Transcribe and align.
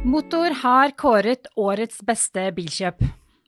Motor 0.00 0.54
har 0.62 0.94
kåret 0.96 1.44
årets 1.60 1.98
beste 2.08 2.46
bilkjøp. 2.56 3.02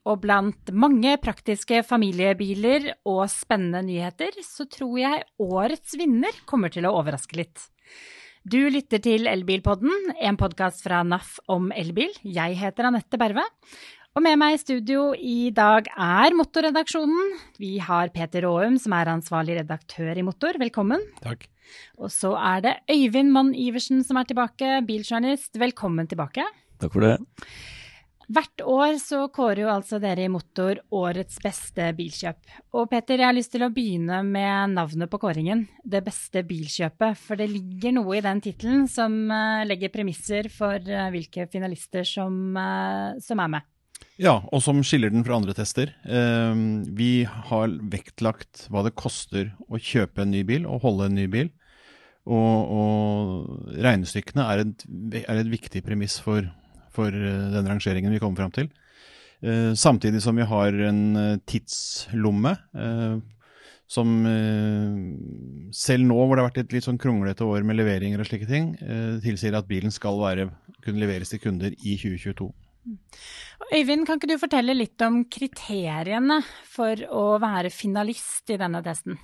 Og 0.04 0.18
blant 0.20 0.72
mange 0.76 1.14
praktiske 1.22 1.78
familiebiler 1.88 2.90
og 3.08 3.22
spennende 3.32 3.80
nyheter, 3.86 4.36
så 4.44 4.66
tror 4.68 4.98
jeg 5.00 5.22
årets 5.40 5.96
vinner 5.96 6.36
kommer 6.44 6.68
til 6.74 6.84
å 6.84 6.92
overraske 6.98 7.38
litt. 7.40 7.70
Du 8.44 8.58
lytter 8.68 9.00
til 9.00 9.30
Elbilpodden, 9.30 10.12
en 10.20 10.36
podkast 10.36 10.84
fra 10.84 11.00
NAF 11.06 11.38
om 11.48 11.70
elbil. 11.72 12.12
Jeg 12.20 12.58
heter 12.60 12.90
Anette 12.90 13.16
Berve. 13.16 13.46
Og 14.12 14.20
med 14.20 14.36
meg 14.36 14.58
i 14.58 14.60
studio 14.60 15.06
i 15.16 15.48
dag 15.56 15.86
er 15.88 16.34
Motorredaksjonen. 16.36 17.30
Vi 17.56 17.78
har 17.80 18.10
Peter 18.12 18.44
Aaum, 18.44 18.74
som 18.76 18.92
er 18.92 19.08
ansvarlig 19.08 19.56
redaktør 19.62 20.18
i 20.20 20.24
Motor. 20.26 20.58
Velkommen. 20.60 21.00
Takk. 21.24 21.46
Og 21.96 22.12
så 22.12 22.34
er 22.36 22.60
det 22.66 22.74
Øyvind 22.92 23.32
Mann 23.32 23.54
Iversen 23.56 24.02
som 24.04 24.20
er 24.20 24.28
tilbake, 24.28 24.82
biljournalist. 24.84 25.56
Velkommen 25.56 26.10
tilbake. 26.10 26.44
Takk 26.82 26.92
for 26.92 27.06
det. 27.08 27.14
Hvert 28.32 28.62
år 28.68 28.98
så 29.00 29.22
kårer 29.32 29.64
jo 29.64 29.72
altså 29.72 29.96
dere 30.00 30.26
i 30.26 30.30
Motor 30.32 30.78
årets 30.92 31.40
beste 31.42 31.88
bilkjøp. 31.96 32.54
Og 32.76 32.86
Peter, 32.92 33.16
jeg 33.16 33.28
har 33.30 33.36
lyst 33.36 33.52
til 33.56 33.64
å 33.64 33.72
begynne 33.72 34.20
med 34.28 34.76
navnet 34.76 35.10
på 35.12 35.20
kåringen, 35.24 35.64
det 35.84 36.04
beste 36.04 36.44
bilkjøpet. 36.48 37.18
For 37.18 37.40
det 37.40 37.48
ligger 37.48 37.96
noe 37.96 38.20
i 38.20 38.24
den 38.24 38.44
tittelen 38.44 38.86
som 38.92 39.16
uh, 39.32 39.64
legger 39.64 39.92
premisser 39.92 40.52
for 40.52 40.76
uh, 40.76 41.08
hvilke 41.12 41.48
finalister 41.52 42.04
som, 42.08 42.36
uh, 42.56 43.20
som, 43.24 43.40
er 43.40 43.56
med. 43.56 43.71
Ja, 44.20 44.42
og 44.52 44.60
som 44.62 44.82
skiller 44.84 45.10
den 45.10 45.24
fra 45.24 45.38
andre 45.38 45.54
tester. 45.56 45.94
vi 46.04 47.24
har 47.24 47.72
vektlagt 47.80 48.66
hva 48.68 48.82
det 48.84 48.92
koster 48.94 49.54
å 49.72 49.80
kjøpe 49.80 50.22
en 50.22 50.34
ny 50.34 50.42
bil 50.44 50.66
og 50.68 50.84
holde 50.84 51.08
en 51.08 51.16
ny 51.16 51.24
bil. 51.32 51.48
Og, 52.28 52.74
og 52.76 53.78
regnestykkene 53.82 54.44
er 54.52 54.66
et, 54.66 54.84
er 55.24 55.40
et 55.40 55.50
viktig 55.50 55.80
premiss 55.86 56.20
for 56.22 56.44
for 56.92 57.12
eh, 57.12 57.50
den 57.54 57.68
rangeringen 57.68 58.12
vi 58.12 58.20
kommer 58.22 58.44
fram 58.44 58.54
til. 58.54 58.70
Eh, 59.42 59.72
samtidig 59.74 60.22
som 60.22 60.38
vi 60.38 60.48
har 60.48 60.80
en 60.88 61.04
eh, 61.16 61.38
tidslomme 61.48 62.56
som 63.92 64.08
selv 65.76 66.06
nå 66.08 66.14
hvor 66.16 66.32
det 66.32 66.40
har 66.40 66.46
vært 66.46 66.60
et 66.62 66.70
litt 66.72 66.86
sånn 66.86 66.96
kronglete 66.96 67.44
år 67.44 67.66
med 67.68 67.76
leveringer 67.76 68.22
og 68.22 68.24
slike 68.24 68.46
ting, 68.48 68.70
tilsier 69.20 69.52
at 69.58 69.66
bilen 69.68 69.92
skal 69.92 70.16
være, 70.16 70.46
kunne 70.80 71.02
leveres 71.02 71.28
til 71.28 71.42
kunder 71.42 71.74
i 71.76 71.98
2022. 72.00 72.46
Øyvind, 73.72 74.06
kan 74.06 74.18
ikke 74.18 74.32
du 74.32 74.40
fortelle 74.40 74.74
litt 74.74 75.02
om 75.06 75.22
kriteriene 75.30 76.40
for 76.68 76.98
å 77.14 77.26
være 77.42 77.70
finalist 77.72 78.50
i 78.50 78.58
denne 78.60 78.82
testen? 78.84 79.20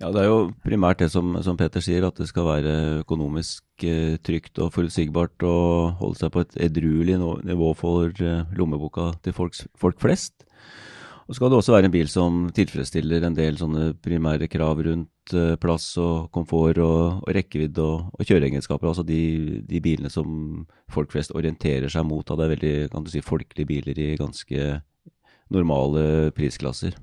Ja, 0.00 0.08
Det 0.12 0.22
er 0.22 0.28
jo 0.30 0.52
primært 0.64 1.02
det 1.02 1.10
som, 1.12 1.34
som 1.44 1.58
Peter 1.60 1.82
sier, 1.84 2.06
at 2.08 2.16
det 2.16 2.28
skal 2.30 2.46
være 2.46 2.74
økonomisk 3.02 3.84
eh, 3.84 4.16
trygt 4.24 4.56
og 4.64 4.72
forutsigbart 4.72 5.44
og 5.44 5.98
holde 6.00 6.20
seg 6.20 6.32
på 6.32 6.44
et 6.44 6.56
edruelig 6.68 7.18
nivå 7.20 7.74
for 7.76 8.08
eh, 8.08 8.46
lommeboka 8.56 9.10
til 9.24 9.36
folks, 9.36 9.66
folk 9.76 10.00
flest. 10.00 10.46
Og 11.30 11.36
skal 11.36 11.52
det 11.52 11.58
også 11.60 11.76
være 11.76 11.86
en 11.86 11.94
bil 11.94 12.08
som 12.10 12.38
tilfredsstiller 12.50 13.22
en 13.22 13.36
del 13.36 13.54
sånne 13.58 13.92
primære 14.02 14.48
krav 14.50 14.80
rundt 14.82 15.34
eh, 15.38 15.52
plass 15.62 15.92
og 16.02 16.26
komfort 16.34 16.80
og, 16.82 17.20
og 17.22 17.30
rekkevidde 17.36 17.84
og, 17.84 18.08
og, 18.16 18.24
kjøreegenskaper. 18.26 18.90
Altså 18.90 19.04
de, 19.06 19.60
de, 19.62 19.78
bilene 19.84 20.10
som 20.10 20.64
folk 20.90 21.14
flest 21.14 21.30
orienterer 21.38 21.86
seg 21.92 22.08
mot. 22.08 22.26
Da. 22.26 22.34
Det 22.34 22.48
er 22.48 22.52
veldig 22.56 22.72
kan 22.90 23.06
du 23.06 23.12
si, 23.14 23.22
folkelige 23.22 23.70
biler 23.70 24.02
i 24.02 24.08
ganske 24.18 24.72
normale 25.54 26.32
prisklasser. 26.34 26.98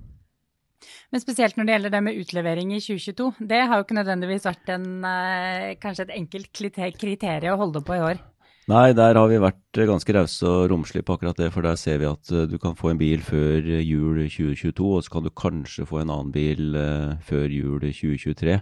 Men 1.07 1.23
spesielt 1.23 1.55
når 1.55 1.63
det 1.63 1.77
gjelder 1.77 1.95
det 1.95 2.01
med 2.03 2.19
utlevering 2.19 2.75
i 2.75 2.83
2022. 2.83 3.29
Det 3.47 3.63
har 3.63 3.79
jo 3.79 3.87
ikke 3.87 4.01
nødvendigvis 4.01 4.49
vært 4.49 4.73
en, 4.75 4.89
eh, 5.07 5.75
kanskje 5.79 6.09
et 6.09 6.17
enkelt 6.19 6.51
kriterium 6.99 7.55
å 7.55 7.61
holde 7.63 7.79
på 7.79 7.95
i 7.95 8.03
år. 8.11 8.19
Nei, 8.67 8.91
der 8.91 9.15
har 9.15 9.29
vi 9.31 9.37
vært 9.39 9.79
ganske 9.87 10.11
rause 10.11 10.43
og 10.43 10.65
romslige 10.73 11.05
på 11.07 11.15
akkurat 11.15 11.37
det. 11.39 11.53
For 11.53 11.63
der 11.63 11.77
ser 11.79 12.01
vi 12.01 12.09
at 12.09 12.31
eh, 12.35 12.49
du 12.51 12.57
kan 12.59 12.75
få 12.75 12.91
en 12.91 12.99
bil 12.99 13.21
før 13.23 13.63
jul 13.79 14.19
2022, 14.25 14.83
og 14.83 15.05
så 15.05 15.13
kan 15.13 15.23
du 15.23 15.31
kanskje 15.31 15.85
få 15.87 16.01
en 16.01 16.11
annen 16.11 16.33
bil 16.35 16.75
uh, 16.75 17.15
før 17.23 17.47
jul 17.47 17.79
2023. 17.79 18.57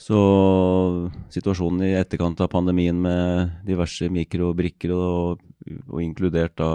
Så 0.00 0.18
situasjonen 1.32 1.86
i 1.88 1.94
etterkant 1.96 2.40
av 2.44 2.52
pandemien 2.52 3.00
med 3.00 3.64
diverse 3.64 4.08
mikrobrikker, 4.12 4.92
og, 4.92 5.40
og 5.88 6.04
inkludert 6.04 6.58
da 6.60 6.70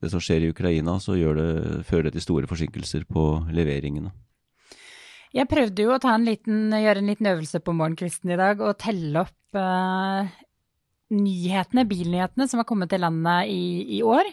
det 0.00 0.12
som 0.12 0.20
skjer 0.24 0.44
i 0.44 0.50
Ukraina, 0.52 0.96
så 1.00 1.16
det, 1.16 1.84
fører 1.88 2.08
det 2.08 2.16
til 2.16 2.24
store 2.24 2.48
forsinkelser 2.48 3.04
på 3.08 3.26
leveringene. 3.52 4.12
Jeg 5.36 5.48
prøvde 5.52 5.84
jo 5.84 5.92
å 5.92 6.00
en 6.00 6.24
liten, 6.24 6.72
gjøre 6.72 7.04
en 7.04 7.12
liten 7.12 7.28
øvelse 7.28 7.60
på 7.60 7.76
morgenkvisten 7.76 8.32
i 8.32 8.40
dag 8.40 8.60
og 8.64 8.76
telle 8.80 9.26
opp 9.26 9.56
uh, 9.60 10.28
nyhetene, 11.14 11.86
bilnyhetene 11.88 12.48
som 12.50 12.62
har 12.62 12.68
kommet 12.68 12.90
til 12.92 13.04
landet 13.04 13.52
i, 13.52 13.98
i, 13.98 14.00
år. 14.02 14.30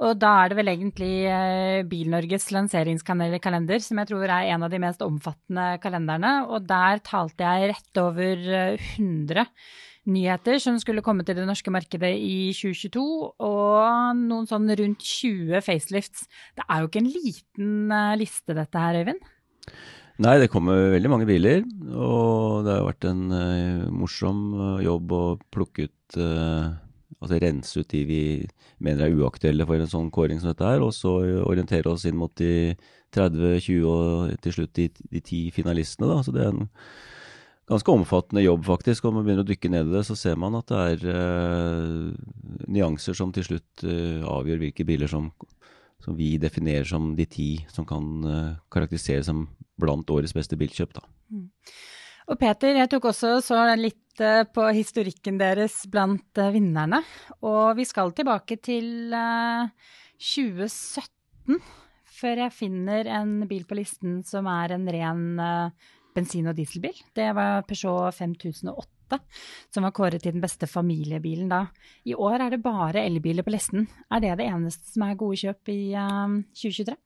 Og 0.00 0.16
da 0.16 0.32
er 0.40 0.50
det 0.50 0.58
vel 0.60 0.72
egentlig 0.72 1.12
uh, 1.28 1.82
Bil-Norges 1.88 2.48
lanseringskalender 2.54 3.84
som 3.84 4.00
jeg 4.00 4.10
tror 4.10 4.24
er 4.24 4.48
en 4.54 4.64
av 4.64 4.72
de 4.72 4.80
mest 4.80 5.04
omfattende 5.04 5.74
kalenderne. 5.82 6.34
Og 6.48 6.64
der 6.68 7.02
talte 7.04 7.44
jeg 7.44 7.72
rett 7.74 8.02
over 8.02 8.48
100 8.78 9.46
nyheter 10.08 10.58
som 10.62 10.78
skulle 10.80 11.04
komme 11.04 11.24
til 11.26 11.36
det 11.38 11.46
norske 11.48 11.72
markedet 11.72 12.12
i 12.16 12.50
2022, 12.56 13.04
og 13.44 14.20
noen 14.20 14.48
sånn 14.48 14.70
rundt 14.80 15.04
20 15.04 15.60
facelifts. 15.64 16.26
Det 16.56 16.64
er 16.66 16.80
jo 16.80 16.90
ikke 16.90 17.02
en 17.02 17.12
liten 17.12 17.96
eh, 17.96 18.18
liste 18.20 18.56
dette 18.56 18.84
her, 18.84 19.00
Øyvind? 19.02 19.20
Nei, 20.20 20.34
det 20.36 20.50
kommer 20.52 20.90
veldig 20.92 21.08
mange 21.08 21.24
biler, 21.24 21.62
og 21.96 22.66
det 22.66 22.74
har 22.74 22.84
vært 22.84 23.06
en 23.08 23.22
uh, 23.32 23.86
morsom 23.88 24.40
uh, 24.52 24.80
jobb 24.84 25.14
å 25.16 25.24
plukke 25.52 25.88
ut 25.88 26.20
uh, 26.20 26.76
Altså 27.20 27.36
rense 27.36 27.76
ut 27.76 27.90
de 27.92 27.98
vi 28.08 28.20
mener 28.80 29.04
er 29.04 29.16
uaktuelle 29.18 29.66
for 29.68 29.76
en 29.76 29.90
sånn 29.90 30.06
kåring 30.14 30.38
som 30.40 30.48
dette 30.48 30.64
her, 30.64 30.80
og 30.80 30.94
så 30.96 31.10
orientere 31.44 31.90
oss 31.90 32.06
inn 32.08 32.16
mot 32.16 32.32
de 32.40 32.78
30, 33.12 33.58
20 33.66 33.82
og 33.90 34.30
til 34.40 34.54
slutt 34.56 34.72
de, 34.78 34.86
de 34.88 35.20
10 35.20 35.50
finalistene. 35.52 36.08
da, 36.08 36.22
så 36.24 36.32
det 36.32 36.46
er 36.46 36.54
en 36.54 36.70
ganske 37.68 37.92
omfattende 37.92 38.46
jobb, 38.46 38.64
faktisk. 38.70 39.04
Om 39.04 39.18
man 39.18 39.26
begynner 39.26 39.44
å 39.44 39.50
dykke 39.50 39.72
ned 39.74 39.90
i 39.90 39.94
det, 39.98 40.04
så 40.08 40.16
ser 40.16 40.40
man 40.40 40.56
at 40.56 40.72
det 40.72 40.80
er 40.94 41.04
uh, 41.12 42.08
nyanser 42.72 43.20
som 43.20 43.36
til 43.36 43.50
slutt 43.50 43.84
avgjør 43.84 44.64
hvilke 44.64 44.88
biler 44.88 45.12
som, 45.12 45.28
som, 46.04 46.16
vi 46.16 46.34
definerer 46.40 46.86
som 46.88 47.14
de 47.16 47.26
ti 47.28 47.48
som 47.72 47.86
kan 47.88 48.04
uh, 48.26 48.58
karakteriseres 48.72 49.28
som 49.30 49.46
blant 49.80 50.10
årets 50.12 50.34
beste 50.36 50.58
bilkjøp. 50.60 50.94
Da. 50.96 51.04
Mm. 51.32 51.48
Og 52.30 52.38
Peter, 52.38 52.76
jeg 52.78 52.90
tok 52.92 53.10
også 53.10 53.40
så 53.42 53.62
litt 53.78 54.20
på 54.54 54.66
historikken 54.76 55.38
deres 55.40 55.80
blant 55.90 56.36
vinnerne. 56.52 57.00
Og 57.48 57.72
vi 57.78 57.86
skal 57.88 58.12
tilbake 58.14 58.58
til 58.60 59.14
2017 60.20 61.56
før 62.20 62.42
jeg 62.44 62.52
finner 62.54 63.08
en 63.16 63.48
bil 63.48 63.64
på 63.66 63.78
listen 63.80 64.20
som 64.28 64.46
er 64.52 64.76
en 64.76 64.86
ren 64.92 65.24
bensin- 66.14 66.52
og 66.52 66.54
dieselbil. 66.58 67.00
Det 67.16 67.32
var 67.34 67.64
Peugeot 67.66 68.14
5008 68.14 68.99
som 69.74 69.86
var 69.86 69.94
kåret 69.96 70.22
til 70.22 70.36
den 70.36 70.44
beste 70.44 70.68
familiebilen 70.70 71.50
da. 71.50 71.64
I 72.06 72.14
år 72.14 72.46
er 72.46 72.54
det 72.54 72.62
bare 72.62 73.02
elbiler 73.02 73.46
på 73.46 73.54
listen. 73.54 73.88
Er 74.10 74.22
det 74.22 74.36
det 74.38 74.50
eneste 74.50 74.92
som 74.92 75.06
er 75.06 75.18
gode 75.18 75.40
kjøp 75.40 75.72
i 75.72 75.80
uh, 75.98 76.40
2023? 76.54 76.96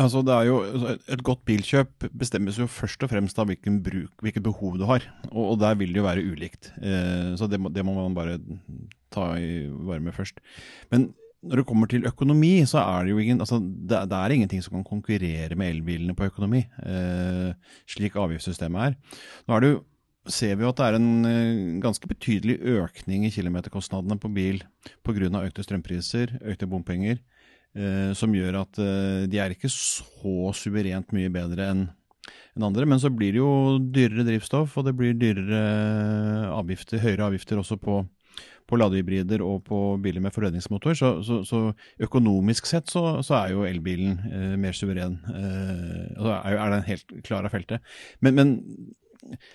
Altså 0.00 0.22
det 0.24 0.32
er 0.32 0.46
jo, 0.48 0.60
altså, 0.64 0.92
Et 1.12 1.22
godt 1.22 1.42
bilkjøp 1.44 2.06
bestemmes 2.16 2.58
jo 2.58 2.66
først 2.66 3.02
og 3.04 3.10
fremst 3.12 3.38
av 3.38 3.50
bruk, 3.50 4.12
hvilket 4.24 4.42
behov 4.42 4.78
du 4.80 4.86
har. 4.88 5.04
Og, 5.30 5.52
og 5.52 5.58
der 5.60 5.74
vil 5.76 5.92
det 5.92 6.00
jo 6.00 6.06
være 6.06 6.24
ulikt. 6.24 6.72
Eh, 6.80 7.36
så 7.36 7.46
det 7.46 7.60
må, 7.60 7.68
det 7.68 7.84
må, 7.84 7.94
man 7.94 8.14
bare 8.16 8.38
ta 9.12 9.34
i 9.36 9.68
varme 9.68 10.12
først. 10.12 10.40
Men 10.90 11.12
når 11.42 11.60
det 11.60 11.66
kommer 11.66 11.86
til 11.90 12.06
økonomi, 12.06 12.64
så 12.64 12.78
er 12.78 13.04
det 13.04 13.10
jo 13.12 13.18
ingen, 13.18 13.40
altså 13.40 13.58
det, 13.60 13.98
det 14.08 14.16
er 14.18 14.30
ingenting 14.32 14.62
som 14.62 14.78
kan 14.78 14.84
konkurrere 14.86 15.56
med 15.58 15.74
elbilene 15.74 16.14
på 16.14 16.28
økonomi, 16.30 16.62
eh, 16.86 17.52
slik 17.90 18.16
avgiftssystemet 18.16 18.86
er. 18.86 19.18
Nå 19.48 19.56
er 19.56 19.60
det 19.64 19.72
jo, 19.74 19.80
ser 20.30 20.56
vi 20.58 20.66
at 20.68 20.78
det 20.78 20.86
er 20.86 20.98
en 20.98 21.26
eh, 21.26 21.80
ganske 21.82 22.08
betydelig 22.08 22.58
økning 22.78 23.26
i 23.26 23.32
kilometerkostnadene 23.34 24.18
på 24.22 24.30
bil 24.34 24.62
pga. 25.02 25.42
økte 25.42 25.64
strømpriser, 25.66 26.38
økte 26.42 26.68
bompenger, 26.70 27.18
eh, 27.74 28.12
som 28.14 28.34
gjør 28.34 28.62
at 28.62 28.78
eh, 28.78 29.26
de 29.26 29.38
er 29.42 29.56
ikke 29.56 29.70
så 29.72 30.52
suverent 30.54 31.12
mye 31.12 31.32
bedre 31.32 31.68
enn 31.72 31.88
enn 32.52 32.66
andre. 32.66 32.84
Men 32.86 33.00
så 33.00 33.08
blir 33.10 33.32
det 33.32 33.40
jo 33.40 33.78
dyrere 33.80 34.26
drivstoff, 34.28 34.76
og 34.76 34.84
det 34.84 34.92
blir 34.94 35.16
dyrere 35.16 36.50
avgifter, 36.52 37.00
høyere 37.00 37.30
avgifter 37.30 37.58
også 37.58 37.80
på 37.80 38.02
på 38.72 38.78
ladehybrider 38.80 39.42
og 39.44 39.64
på 39.66 39.78
biler 40.00 40.22
med 40.24 40.32
forredningsmotor, 40.32 40.94
Så, 40.96 41.10
så, 41.26 41.42
så, 41.44 41.60
økonomisk 42.00 42.66
sett 42.70 42.88
så, 42.88 43.20
så 43.26 43.34
er 43.42 43.52
jo 43.52 43.66
elbilen 43.68 44.18
eh, 44.30 44.56
mer 44.56 44.72
suveren. 44.76 45.18
Eh, 45.28 46.16
altså 46.16 46.32
er, 46.38 46.56
er 46.56 46.74
den 46.76 46.86
helt 46.88 47.14
klar 47.26 47.44
av 47.44 47.52
feltet. 47.52 47.84
Men, 48.20 48.38
men, 48.38 48.54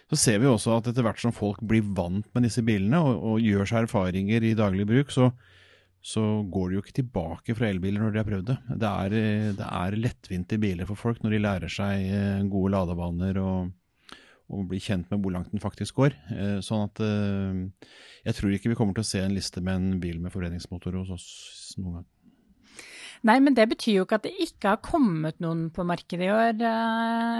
så 0.09 0.19
ser 0.19 0.41
vi 0.41 0.49
også 0.49 0.77
at 0.77 0.89
etter 0.91 1.05
hvert 1.05 1.21
som 1.21 1.35
folk 1.35 1.59
blir 1.67 1.85
vant 1.95 2.27
med 2.35 2.47
disse 2.47 2.63
bilene 2.65 2.99
og, 3.03 3.17
og 3.31 3.43
gjør 3.43 3.67
seg 3.67 3.87
erfaringer 3.87 4.45
i 4.47 4.55
daglig 4.57 4.87
bruk, 4.89 5.11
så, 5.13 5.29
så 6.03 6.23
går 6.53 6.69
de 6.69 6.77
jo 6.77 6.83
ikke 6.85 6.97
tilbake 7.01 7.57
fra 7.57 7.69
elbiler 7.69 8.03
når 8.03 8.15
de 8.15 8.21
har 8.21 8.29
prøvd 8.29 8.47
det. 8.51 8.57
Det 8.83 8.93
er, 8.93 9.17
det 9.59 9.67
er 9.81 9.99
lettvinte 9.99 10.61
biler 10.61 10.89
for 10.89 10.99
folk 10.99 11.21
når 11.23 11.35
de 11.35 11.43
lærer 11.43 11.73
seg 11.73 12.07
eh, 12.07 12.47
gode 12.47 12.73
ladebaner 12.77 13.41
og, 13.43 13.71
og 14.47 14.67
bli 14.71 14.81
kjent 14.83 15.11
med 15.11 15.23
hvor 15.23 15.35
langt 15.35 15.51
den 15.51 15.63
faktisk 15.63 15.99
går. 15.99 16.15
Eh, 16.31 16.57
sånn 16.65 16.87
at 16.87 17.03
eh, 17.03 17.89
jeg 18.29 18.39
tror 18.39 18.55
ikke 18.55 18.71
vi 18.71 18.79
kommer 18.79 18.97
til 18.97 19.07
å 19.07 19.11
se 19.11 19.23
en 19.23 19.35
liste 19.35 19.63
med 19.63 19.81
en 19.81 20.03
bil 20.03 20.21
med 20.23 20.33
forbrenningsmotor 20.33 21.01
hos 21.01 21.11
oss 21.17 21.27
noen 21.81 21.99
gang. 21.99 22.11
Nei, 23.25 23.39
men 23.41 23.55
det 23.57 23.65
betyr 23.71 23.95
jo 23.95 24.03
ikke 24.05 24.19
at 24.19 24.27
det 24.27 24.35
ikke 24.45 24.75
har 24.75 24.83
kommet 24.85 25.39
noen 25.41 25.71
på 25.73 25.83
markedet 25.89 26.27
i 26.27 26.29
år, 26.29 26.59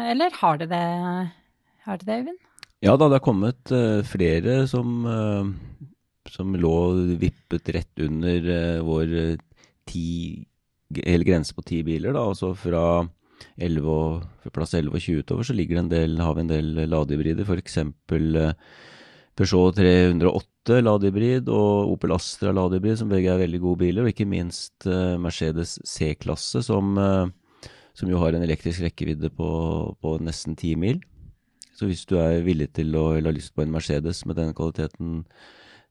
eller 0.09 0.33
har 0.39 0.57
det 0.57 0.71
det, 0.71 0.79
har 1.87 2.01
det, 2.01 2.07
det 2.07 2.19
Øyvind? 2.21 2.43
Ja 2.83 2.93
da, 2.93 3.07
det 3.07 3.17
har 3.17 3.25
kommet 3.25 3.71
uh, 3.73 4.03
flere 4.05 4.59
som, 4.69 4.99
uh, 5.09 5.49
som 6.29 6.53
lå 6.53 6.75
vippet 7.17 7.71
rett 7.73 8.03
under 8.05 8.49
uh, 8.51 8.85
vår 8.85 9.13
ti, 9.89 10.45
grense 10.93 11.55
på 11.57 11.65
ti 11.65 11.81
biler. 11.87 12.13
da, 12.13 12.27
altså 12.27 12.51
fra 12.57 13.07
11 13.57 13.89
og, 13.89 14.27
plass 14.53 14.75
11 14.77 14.93
og 14.93 15.01
20 15.01 15.25
utover 15.25 15.47
så 15.47 15.57
ligger 15.57 15.77
det 15.77 15.83
en 15.85 15.95
del, 15.95 16.21
har 16.21 16.37
vi 16.37 16.45
en 16.45 16.53
del 16.53 16.69
ladehybrider, 16.91 17.47
f.eks. 17.47 17.81
Peugeot 19.37 19.77
308 19.77 20.79
ladehybrid 20.81 21.49
og 21.53 21.91
Opel 21.93 22.13
Astra 22.15 22.53
ladehybrid, 22.53 22.97
som 22.97 23.09
begge 23.09 23.29
er 23.29 23.41
veldig 23.41 23.59
gode 23.61 23.81
biler. 23.83 24.05
Og 24.05 24.09
ikke 24.09 24.25
minst 24.25 24.87
Mercedes 25.21 25.75
C-klasse, 25.85 26.63
som, 26.65 26.97
som, 27.93 28.09
jo 28.09 28.17
har 28.23 28.33
en 28.33 28.45
elektrisk 28.45 28.81
rekkevidde 28.87 29.29
på, 29.37 29.51
på 30.01 30.15
nesten 30.25 30.57
ti 30.57 30.73
mil. 30.73 30.97
Så 31.77 31.89
hvis 31.89 32.07
du 32.09 32.17
er 32.17 32.41
villig 32.45 32.71
til 32.73 32.95
å, 32.97 33.11
eller 33.13 33.31
har 33.31 33.37
lyst 33.37 33.53
på 33.53 33.61
en 33.63 33.73
Mercedes 33.73 34.23
med 34.25 34.39
den 34.39 34.53
kvaliteten 34.57 35.23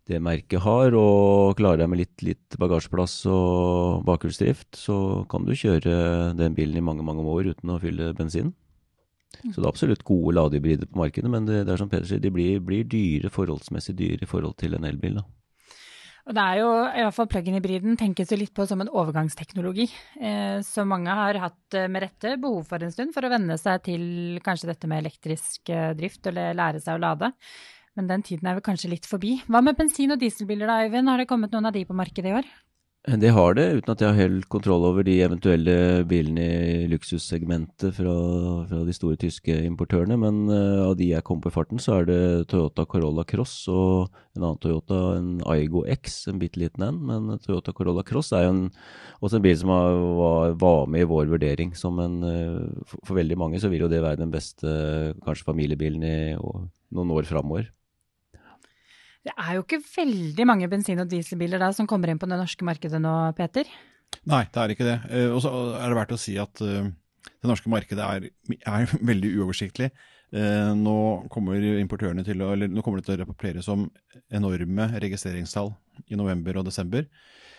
det 0.06 0.20
merket 0.22 0.62
har, 0.62 0.94
og 0.94 1.56
klarer 1.58 1.82
deg 1.82 1.90
med 1.90 2.00
litt, 2.04 2.22
litt 2.22 2.56
bagasjeplass 2.62 3.14
og 3.30 4.04
bakhjulsdrift, 4.06 4.78
så 4.78 4.98
kan 5.30 5.46
du 5.46 5.54
kjøre 5.54 5.96
den 6.38 6.54
bilen 6.54 6.78
i 6.78 6.84
mange, 6.84 7.06
mange 7.06 7.26
år 7.26 7.50
uten 7.54 7.74
å 7.74 7.80
fylle 7.82 8.12
bensin. 8.18 8.52
Så 9.42 9.58
det 9.58 9.64
er 9.64 9.72
absolutt 9.72 10.04
gode 10.06 10.36
ladehybrider 10.36 10.88
på 10.90 11.00
markedet, 11.02 11.30
men 11.30 11.48
det, 11.48 11.64
det, 11.66 11.74
er 11.74 11.80
som 11.82 11.90
Peder 11.90 12.06
sier, 12.08 12.22
de 12.22 12.30
blir, 12.32 12.60
blir, 12.64 12.86
dyre, 12.88 13.30
forholdsmessig 13.34 13.96
dyre 13.98 14.22
i 14.22 14.30
forhold 14.30 14.54
til 14.62 14.78
en 14.78 14.86
elbil. 14.86 15.18
da. 15.20 15.26
Og 16.26 16.34
det 16.34 16.42
er 16.42 16.58
jo, 16.58 16.70
i 16.90 17.02
hvert 17.04 17.14
fall 17.14 17.28
plug-in-hybriden 17.30 17.94
tenkes 18.00 18.32
jo 18.32 18.38
litt 18.40 18.54
på 18.54 18.64
som 18.66 18.80
en 18.82 18.90
overgangsteknologi. 18.90 19.86
Eh, 20.18 20.58
så 20.66 20.82
mange 20.88 21.14
har 21.14 21.38
hatt 21.38 21.76
eh, 21.78 21.86
med 21.86 22.02
rette 22.02 22.34
behov 22.42 22.66
for 22.66 22.82
en 22.82 22.90
stund 22.90 23.14
for 23.14 23.22
å 23.22 23.30
venne 23.30 23.54
seg 23.62 23.84
til 23.86 24.04
kanskje 24.42 24.72
dette 24.72 24.90
med 24.90 25.04
elektrisk 25.04 25.70
eh, 25.70 25.92
drift, 25.94 26.26
eller 26.26 26.56
lære 26.58 26.82
seg 26.82 26.98
å 26.98 27.04
lade. 27.04 27.30
Men 27.96 28.10
den 28.10 28.26
tiden 28.26 28.50
er 28.50 28.58
vel 28.58 28.66
kanskje 28.66 28.90
litt 28.90 29.06
forbi. 29.06 29.36
Hva 29.46 29.62
med 29.62 29.78
bensin- 29.78 30.16
og 30.16 30.18
dieselbiler 30.20 30.66
da, 30.66 30.82
Øyvind? 30.82 31.12
Har 31.12 31.22
det 31.22 31.30
kommet 31.30 31.54
noen 31.54 31.70
av 31.70 31.78
de 31.78 31.86
på 31.86 31.96
markedet 31.96 32.34
i 32.34 32.38
år? 32.42 32.50
Det 33.06 33.30
har 33.30 33.54
det, 33.54 33.64
uten 33.78 33.92
at 33.92 34.00
jeg 34.02 34.10
har 34.10 34.18
helt 34.18 34.48
kontroll 34.50 34.82
over 34.88 35.04
de 35.06 35.12
eventuelle 35.22 36.02
bilene 36.10 36.42
i 36.42 36.88
luksussegmentet 36.90 37.94
fra, 37.94 38.14
fra, 38.66 38.80
de 38.82 38.94
store 38.96 39.14
tyske 39.22 39.54
importørene. 39.62 40.16
Men 40.18 40.40
uh, 40.50 40.88
av 40.88 40.96
de 40.98 41.12
jeg 41.12 41.22
kom 41.28 41.38
på 41.38 41.52
i 41.52 41.54
farten, 41.54 41.78
så 41.78 42.00
er 42.00 42.08
det 42.08 42.18
Toyota 42.50 42.82
Corolla 42.82 43.22
Cross 43.22 43.54
og 43.70 44.10
en 44.34 44.42
annen 44.42 44.58
Toyota, 44.58 44.98
en 45.20 45.38
Aigo 45.54 45.84
X, 45.86 46.24
en 46.26 46.42
bitte 46.42 46.58
liten 46.58 46.82
en. 46.82 46.98
Men 47.06 47.38
Toyota 47.46 47.70
Corolla 47.70 48.02
Cross 48.02 48.32
er 48.34 48.48
jo 48.48 48.56
en, 48.56 48.60
også 49.20 49.38
en 49.38 49.46
bil 49.46 49.54
som 49.62 49.70
har, 49.76 50.02
var, 50.18 50.58
var, 50.66 50.90
med 50.90 51.06
i 51.06 51.10
vår 51.14 51.30
vurdering. 51.36 51.78
Som 51.78 52.02
en, 52.02 52.18
uh, 52.26 52.82
for, 52.90 53.04
for, 53.04 53.20
veldig 53.22 53.38
mange 53.38 53.62
så 53.62 53.70
vil 53.70 53.86
jo 53.86 53.92
det 53.92 54.02
være 54.02 54.24
den 54.24 54.34
beste 54.34 54.66
kanskje 55.22 55.46
familiebilen 55.46 56.10
i 56.10 56.18
og, 56.42 56.66
noen 56.90 57.14
år 57.14 57.30
framover. 57.30 57.70
Det 59.26 59.34
er 59.34 59.56
jo 59.56 59.64
ikke 59.64 59.82
veldig 59.82 60.44
mange 60.46 60.68
bensin- 60.70 61.02
og 61.02 61.08
dieselbiler 61.10 61.58
da 61.58 61.72
som 61.74 61.88
kommer 61.90 62.12
inn 62.12 62.20
på 62.22 62.28
det 62.30 62.38
norske 62.38 62.66
markedet 62.66 63.00
nå, 63.02 63.14
Peter? 63.34 63.66
Nei, 64.30 64.44
det 64.52 64.60
er 64.62 64.74
ikke 64.74 64.86
det. 64.86 64.98
Eh, 65.10 65.30
og 65.34 65.40
så 65.42 65.50
er 65.80 65.90
det 65.90 65.98
verdt 65.98 66.14
å 66.14 66.20
si 66.20 66.36
at 66.38 66.62
eh, 66.62 66.86
det 67.26 67.50
norske 67.50 67.72
markedet 67.72 68.04
er, 68.06 68.28
er 68.62 68.92
veldig 69.10 69.32
uoversiktlig. 69.40 69.90
Eh, 70.30 70.70
nå 70.78 70.98
kommer 71.32 71.58
importørene 71.72 72.22
til 72.26 72.44
å, 72.44 72.52
eller 72.54 72.70
nå 72.70 72.84
kommer 72.86 73.02
det 73.02 73.08
til 73.08 73.16
å 73.16 73.24
rapportere 73.24 73.64
som 73.66 73.88
enorme 74.30 74.92
registreringstall 75.02 75.72
i 76.06 76.18
november 76.18 76.60
og 76.60 76.70
desember. 76.70 77.10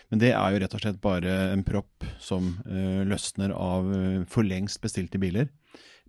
Men 0.08 0.24
det 0.24 0.32
er 0.32 0.56
jo 0.56 0.64
rett 0.64 0.76
og 0.78 0.80
slett 0.86 1.04
bare 1.04 1.32
en 1.52 1.66
propp 1.68 2.06
som 2.24 2.54
løsner 2.64 3.52
av 3.52 3.90
for 4.32 4.48
lengst 4.48 4.80
bestilte 4.80 5.20
biler 5.20 5.50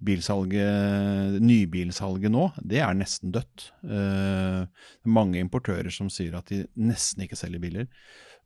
bilsalget, 0.05 1.39
nybilsalget 1.43 2.33
nå, 2.33 2.49
det 2.63 2.81
er 2.85 2.97
nesten 2.97 3.33
dødt. 3.35 3.69
Uh, 3.83 4.65
mange 5.09 5.41
importører 5.43 5.91
som 5.95 6.11
sier 6.13 6.39
at 6.39 6.51
de 6.53 6.63
nesten 6.79 7.25
ikke 7.25 7.39
selger 7.39 7.63
biler. 7.63 7.91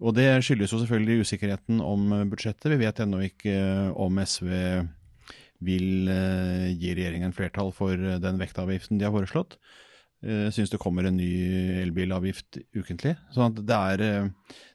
Og 0.02 0.16
det 0.16 0.26
skyldes 0.42 0.72
jo 0.72 0.80
selvfølgelig 0.80 1.26
usikkerheten 1.26 1.82
om 1.84 2.10
budsjettet. 2.32 2.72
Vi 2.72 2.80
vet 2.80 3.02
ennå 3.04 3.22
ikke 3.28 3.54
om 4.00 4.18
SV 4.24 4.50
vil 5.62 6.10
uh, 6.10 6.68
gi 6.72 6.96
regjeringen 6.96 7.34
flertall 7.36 7.72
for 7.76 7.96
den 7.96 8.40
vektavgiften 8.40 8.98
de 8.98 9.06
har 9.06 9.14
foreslått. 9.14 9.58
Jeg 10.22 10.52
uh, 10.54 10.70
det 10.70 10.80
kommer 10.82 11.06
en 11.06 11.18
ny 11.18 11.32
elbilavgift 11.82 12.62
ukentlig. 12.78 13.16
Så 13.34 13.50
det 13.58 13.82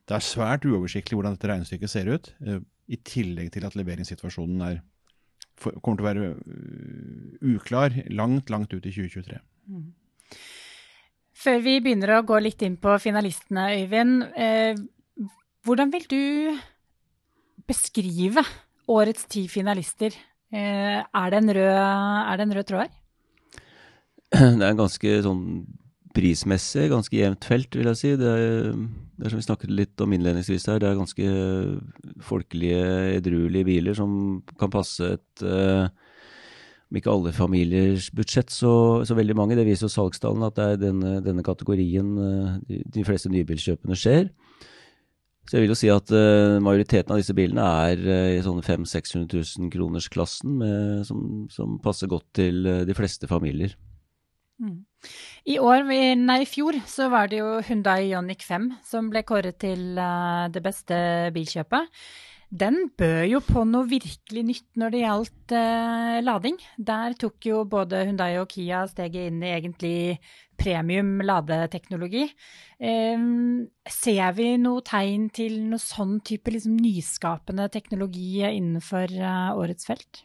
det 0.08 0.16
er 0.16 0.24
svært 0.24 0.64
uoversiktlig 0.64 1.18
hvordan 1.18 1.34
dette 1.36 1.50
regnestykket 1.50 1.92
ser 1.92 2.08
ut. 2.08 2.30
I 2.88 2.98
tillegg 3.04 3.50
til 3.52 3.66
at 3.68 3.76
leveringssituasjonen 3.76 4.62
er 4.64 4.78
kommer 5.58 5.98
til 5.98 6.06
å 6.06 6.08
være 6.08 6.30
øh, 6.36 7.56
uklar 7.56 7.96
langt, 8.14 8.52
langt 8.54 8.74
ut 8.74 8.86
i 8.86 8.94
2023. 8.94 9.40
Mm. 9.68 9.88
Før 11.38 11.60
vi 11.62 11.76
begynner 11.84 12.16
å 12.16 12.24
gå 12.26 12.40
litt 12.42 12.64
inn 12.66 12.78
på 12.82 12.96
finalistene, 13.02 13.70
Øyvind. 13.78 14.24
Eh, 14.38 14.80
hvordan 15.68 15.92
vil 15.94 16.08
du 16.10 16.24
beskrive 17.68 18.44
årets 18.88 19.28
ti 19.30 19.46
finalister? 19.52 20.16
Eh, 20.54 21.04
er, 21.04 21.34
det 21.34 21.58
rød, 21.58 21.74
er, 21.76 22.38
det 22.38 22.46
en 22.48 22.56
rød, 22.56 22.68
tråd 22.70 22.86
her? 22.86 22.96
Det 24.58 24.64
er 24.64 24.72
en 24.72 24.80
ganske 24.82 25.12
sånn 25.24 25.44
prismessig 26.18 26.90
ganske 26.92 27.14
jevnt 27.14 27.46
felt, 27.46 27.78
vil 27.78 27.92
jeg 27.92 28.00
si. 28.00 28.16
Det 28.18 28.34
er, 28.34 28.74
det 29.18 29.28
er 29.28 29.34
som 29.34 29.42
vi 29.42 29.46
snakket 29.46 29.74
litt 29.74 30.04
om 30.04 30.18
innledningsvis 30.18 30.68
her, 30.72 30.82
det 30.82 30.90
er 30.90 31.00
ganske 31.00 31.30
folkelige, 32.26 32.84
edruelige 33.20 33.70
biler 33.70 33.98
som 33.98 34.12
kan 34.58 34.74
passe 34.74 35.16
et 35.18 35.46
uh, 35.46 35.86
om 36.88 37.00
ikke 37.00 37.12
alle 37.12 37.34
familiers 37.36 38.08
budsjett, 38.16 38.52
så, 38.54 39.04
så, 39.04 39.16
veldig 39.18 39.36
mange. 39.36 39.58
Det 39.60 39.66
viser 39.68 39.88
jo 39.88 39.92
salgstallene 39.92 40.48
at 40.48 40.56
det 40.56 40.68
er 40.68 40.82
denne, 40.86 41.18
denne 41.24 41.44
kategorien 41.44 42.14
uh, 42.16 42.54
de, 42.70 42.80
de, 42.96 43.04
fleste 43.08 43.32
nybilkjøpene 43.34 43.98
skjer. 44.00 44.30
Så 45.48 45.56
jeg 45.56 45.64
vil 45.64 45.72
jo 45.72 45.80
si 45.80 45.92
at 45.92 46.12
uh, 46.16 46.60
majoriteten 46.64 47.12
av 47.12 47.20
disse 47.20 47.36
bilene 47.36 47.66
er 47.90 48.06
uh, 48.08 48.30
i 48.38 48.46
sånne 48.46 48.64
500 48.64 48.88
000-600 48.88 49.60
000 49.60 49.74
kroners 49.76 50.08
klassen, 50.14 50.64
som, 51.08 51.28
som, 51.52 51.76
passer 51.84 52.12
godt 52.12 52.30
til 52.40 52.64
de 52.88 52.96
fleste 52.96 53.28
familier. 53.28 53.76
Mm. 54.64 54.80
I 55.48 55.58
år, 55.64 55.86
nei, 56.20 56.42
i 56.44 56.48
fjor 56.50 56.76
så 56.90 57.08
var 57.12 57.30
det 57.32 57.38
jo 57.40 57.62
Hundai 57.64 58.10
Ioniq 58.10 58.42
5 58.44 58.72
som 58.84 59.08
ble 59.12 59.22
kåret 59.24 59.56
til 59.64 59.96
uh, 59.96 60.50
det 60.52 60.60
beste 60.66 60.98
bilkjøpet. 61.36 61.88
Den 62.48 62.86
bød 62.96 63.26
jo 63.28 63.40
på 63.44 63.66
noe 63.68 63.84
virkelig 63.90 64.44
nytt 64.48 64.78
når 64.80 64.94
det 64.94 65.00
gjaldt 65.02 65.54
eh, 65.60 66.20
lading. 66.24 66.56
Der 66.80 67.16
tok 67.20 67.44
jo 67.44 67.66
både 67.68 68.06
Hundai 68.08 68.38
og 68.40 68.48
Kia 68.54 68.86
steget 68.88 69.34
inn 69.34 69.42
i 69.44 69.52
egentlig 69.52 69.98
premium 70.56 71.18
ladeteknologi. 71.28 72.24
Eh, 72.80 73.26
ser 73.92 74.38
vi 74.40 74.48
noe 74.64 74.86
tegn 74.88 75.28
til 75.36 75.60
noe 75.68 75.84
sånn 75.84 76.22
type 76.24 76.56
liksom, 76.56 76.80
nyskapende 76.80 77.68
teknologi 77.74 78.40
innenfor 78.48 79.12
eh, 79.12 79.52
årets 79.60 79.92
felt? 79.92 80.24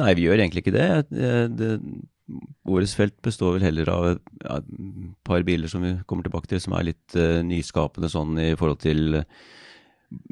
Nei, 0.00 0.14
vi 0.16 0.24
gjør 0.24 0.40
egentlig 0.40 0.64
ikke 0.64 0.78
det. 0.80 0.88
det, 1.12 1.34
det 1.60 1.70
Årets 2.64 2.94
felt 2.96 3.16
består 3.24 3.58
vel 3.58 3.66
heller 3.66 3.90
av 3.92 4.06
et 4.14 4.22
ja, 4.40 4.56
par 5.28 5.44
biler 5.44 5.68
som 5.68 5.82
vi 5.84 5.92
kommer 6.08 6.24
tilbake 6.24 6.48
til, 6.48 6.62
som 6.62 6.72
er 6.76 6.88
litt 6.88 7.16
uh, 7.20 7.42
nyskapende 7.44 8.08
sånn 8.08 8.38
i 8.40 8.54
forhold 8.56 8.80
til 8.80 9.18
uh, 9.20 9.26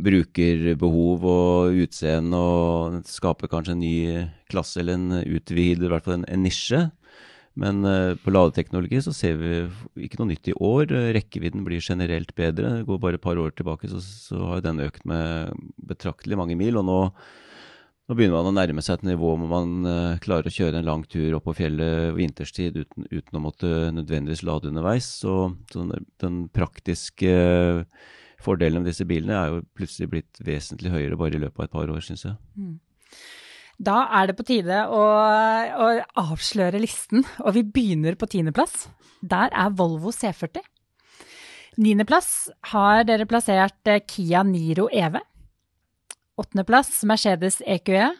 brukerbehov 0.01 1.27
og 1.29 1.83
utseende, 1.85 2.39
og 2.39 3.03
skaper 3.09 3.51
kanskje 3.53 3.77
en 3.77 3.85
ny 3.85 3.97
klasse 4.49 4.81
eller 4.81 4.97
en 4.97 5.21
utvider, 5.21 5.91
i 5.91 5.93
hvert 5.93 6.09
fall 6.09 6.21
en, 6.21 6.27
en 6.33 6.45
nisje. 6.47 6.81
Men 7.61 7.85
uh, 7.85 8.17
på 8.17 8.33
ladeteknologi 8.33 9.03
så 9.05 9.13
ser 9.13 9.37
vi 9.43 9.53
ikke 10.09 10.23
noe 10.23 10.33
nytt 10.33 10.49
i 10.49 10.57
år. 10.57 10.97
Rekkevidden 11.19 11.69
blir 11.69 11.85
generelt 11.85 12.33
bedre. 12.39 12.79
Det 12.79 12.89
går 12.89 13.05
bare 13.05 13.21
et 13.21 13.27
par 13.29 13.37
år 13.37 13.53
tilbake, 13.53 13.93
så, 13.93 14.01
så 14.01 14.41
har 14.55 14.65
den 14.65 14.81
økt 14.89 15.05
med 15.05 15.53
betraktelig 15.93 16.41
mange 16.41 16.57
mil. 16.57 16.81
og 16.81 16.89
nå 16.89 17.01
nå 18.09 18.17
begynner 18.19 18.41
man 18.41 18.51
å 18.51 18.55
nærme 18.57 18.83
seg 18.85 18.99
et 18.99 19.05
nivå 19.13 19.35
hvor 19.39 19.51
man 19.51 19.87
uh, 19.87 20.21
klarer 20.23 20.51
å 20.51 20.55
kjøre 20.55 20.81
en 20.81 20.89
lang 20.89 21.05
tur 21.11 21.37
opp 21.39 21.47
på 21.47 21.55
fjellet 21.61 22.17
vinterstid 22.17 22.81
uten, 22.81 23.07
uten, 23.13 23.39
å 23.39 23.45
måtte 23.45 23.71
nødvendigvis 23.95 24.43
lade 24.49 24.73
underveis. 24.73 25.07
Så, 25.23 25.37
så 25.71 25.85
den, 25.87 26.09
den, 26.23 26.41
praktiske 26.53 27.31
uh, 27.31 27.85
fordelen 28.43 28.83
med 28.83 28.91
disse 28.91 29.07
bilene 29.09 29.39
er 29.39 29.53
jo 29.53 29.63
plutselig 29.79 30.11
blitt 30.13 30.43
vesentlig 30.43 30.93
høyere 30.93 31.21
bare 31.21 31.39
i 31.39 31.45
løpet 31.45 31.63
av 31.63 31.69
et 31.69 31.77
par 31.79 31.95
år, 31.95 32.03
syns 32.03 32.27
jeg. 32.27 32.37
Mm. 32.59 32.75
Da 33.83 33.97
er 34.19 34.29
det 34.29 34.37
på 34.39 34.47
tide 34.47 34.83
å, 34.91 35.01
å, 35.03 35.89
avsløre 36.23 36.83
listen, 36.83 37.25
og 37.43 37.57
vi 37.57 37.65
begynner 37.65 38.19
på 38.19 38.29
tiendeplass. 38.31 38.87
Der 39.23 39.55
er 39.55 39.75
Volvo 39.79 40.13
C40. 40.15 40.63
Niendeplass 41.81 42.51
har 42.75 43.07
dere 43.09 43.25
plassert 43.31 43.89
eh, 43.89 44.03
Kia 44.05 44.43
Niro 44.45 44.91
EV. 44.93 45.17
Åttendeplass 46.43 47.05
Mercedes 47.07 47.63
EQE. 47.67 48.11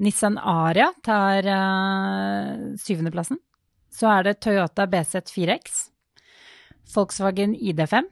Nissan 0.00 0.38
Aria 0.38 0.92
tar 1.04 1.44
uh, 1.44 2.76
syvendeplassen. 2.80 3.36
så 3.92 4.08
er 4.08 4.24
det 4.24 4.40
Toyota 4.40 4.86
BZ4X, 4.88 5.82
Volkswagen 6.94 7.52
ID5, 7.52 8.08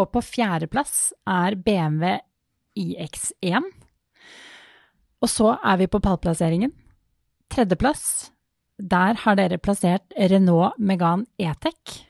og 0.00 0.08
på 0.14 0.22
fjerdeplass 0.24 1.12
er 1.28 1.58
BMW 1.60 2.16
iX1. 2.80 3.68
Og 5.20 5.28
så 5.28 5.52
er 5.60 5.82
vi 5.82 5.90
på 5.92 6.00
pallplasseringen. 6.00 6.72
Tredjeplass, 7.52 8.30
der 8.80 9.20
har 9.20 9.36
dere 9.36 9.60
plassert 9.60 10.16
Renault 10.16 10.80
Megan 10.80 11.26
E-Tech. 11.36 12.06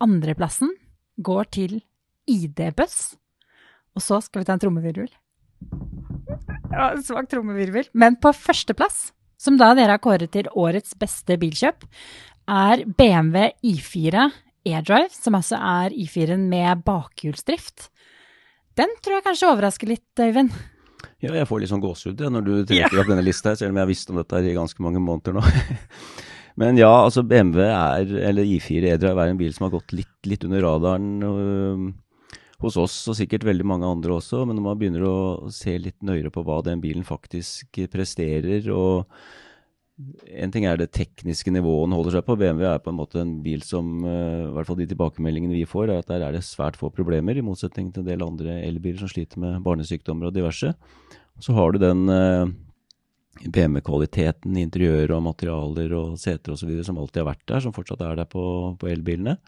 Andreplassen 0.00 0.72
går 1.20 1.52
til 1.52 1.82
ID-buss. 2.24 3.18
Og 3.96 4.04
så 4.04 4.20
skal 4.24 4.42
vi 4.42 4.48
ta 4.48 4.56
en 4.56 4.62
trommevirvel. 4.62 5.10
Ja, 6.72 6.92
svak 7.04 7.28
trommevirvel. 7.30 7.90
Men 7.92 8.16
på 8.20 8.32
førsteplass, 8.34 9.10
som 9.40 9.58
da 9.60 9.72
dere 9.76 9.96
har 9.96 10.02
kåret 10.02 10.32
til 10.34 10.48
årets 10.56 10.96
beste 10.98 11.36
bilkjøp, 11.40 11.84
er 12.50 12.84
BMW 12.98 13.50
I4 13.62 14.30
E-Drive, 14.66 15.10
som 15.14 15.36
altså 15.38 15.58
er 15.58 15.94
I4-en 15.94 16.48
med 16.50 16.84
bakhjulsdrift. 16.86 17.88
Den 18.78 18.92
tror 19.02 19.18
jeg 19.18 19.26
kanskje 19.26 19.50
overrasker 19.50 19.90
litt, 19.90 20.10
Øyvind. 20.18 20.54
Ja, 21.22 21.34
jeg 21.34 21.46
får 21.50 21.62
litt 21.62 21.70
sånn 21.70 21.82
gåsehud 21.82 22.22
når 22.32 22.44
du 22.46 22.52
trekker 22.66 23.02
opp 23.02 23.10
denne 23.10 23.24
lista, 23.26 23.52
her, 23.52 23.58
selv 23.58 23.74
om 23.74 23.80
jeg 23.80 23.84
har 23.84 23.90
visst 23.90 24.12
om 24.12 24.20
dette 24.20 24.42
i 24.42 24.54
ganske 24.56 24.84
mange 24.84 25.02
måneder 25.02 25.36
nå. 25.36 25.42
Men 26.60 26.76
ja, 26.76 26.90
altså 26.90 27.24
BMW 27.24 27.64
er, 27.64 28.14
eller 28.28 28.48
I4 28.56 28.94
E-Drive 28.94 29.22
er 29.22 29.32
en 29.32 29.40
bil 29.40 29.52
som 29.54 29.66
har 29.66 29.74
gått 29.74 29.94
litt, 29.96 30.14
litt 30.28 30.44
under 30.46 30.64
radaren 30.66 31.12
øh, 31.26 31.84
hos 32.62 32.78
oss, 32.80 32.96
og 33.10 33.18
sikkert 33.18 33.46
veldig 33.46 33.66
mange 33.68 33.88
andre 33.88 34.16
også. 34.16 34.44
Men 34.46 34.58
når 34.58 34.66
man 34.66 34.80
begynner 34.80 35.06
å 35.06 35.16
se 35.54 35.76
litt 35.78 35.98
nøyere 36.04 36.32
på 36.32 36.44
hva 36.46 36.60
den 36.66 36.82
bilen 36.82 37.06
faktisk 37.06 37.82
presterer, 37.92 38.68
og 38.72 39.10
en 40.32 40.52
ting 40.52 40.64
er 40.66 40.78
det 40.80 40.90
tekniske 40.96 41.52
nivået 41.52 41.86
den 41.86 41.96
holder 41.96 42.16
seg 42.16 42.26
på. 42.26 42.36
BMW 42.40 42.66
er 42.70 42.82
på 42.82 42.90
en 42.90 42.98
måte 42.98 43.20
en 43.20 43.34
bil 43.44 43.62
som, 43.66 43.90
øh, 44.04 44.48
i 44.48 44.52
hvert 44.56 44.68
fall 44.68 44.80
de 44.80 44.88
tilbakemeldingene 44.90 45.54
vi 45.54 45.68
får, 45.68 45.90
er 45.90 46.02
at 46.02 46.10
der 46.10 46.24
er 46.26 46.32
det 46.32 46.44
svært 46.46 46.78
få 46.80 46.90
problemer, 46.94 47.36
i 47.36 47.44
motsetning 47.44 47.92
til 47.92 48.02
en 48.02 48.08
del 48.08 48.24
andre 48.24 48.58
elbiler 48.66 49.02
som 49.02 49.10
sliter 49.12 49.42
med 49.42 49.62
barnesykdommer 49.62 50.30
og 50.30 50.34
diverse. 50.34 50.72
Så 51.42 51.54
har 51.56 51.72
du 51.72 51.78
den 51.82 52.08
øh, 52.08 52.52
BMW-kvaliteten 53.42 54.56
interiør 54.60 55.16
og 55.16 55.26
materialer 55.28 55.94
og 55.98 56.18
seter 56.20 56.54
osv. 56.54 56.72
som 56.84 56.98
alltid 56.98 57.22
har 57.22 57.30
vært 57.32 57.46
der, 57.46 57.60
som 57.60 57.76
fortsatt 57.76 58.02
er 58.04 58.16
der 58.16 58.28
på, 58.28 58.44
på 58.78 58.90
elbilene. 58.90 59.38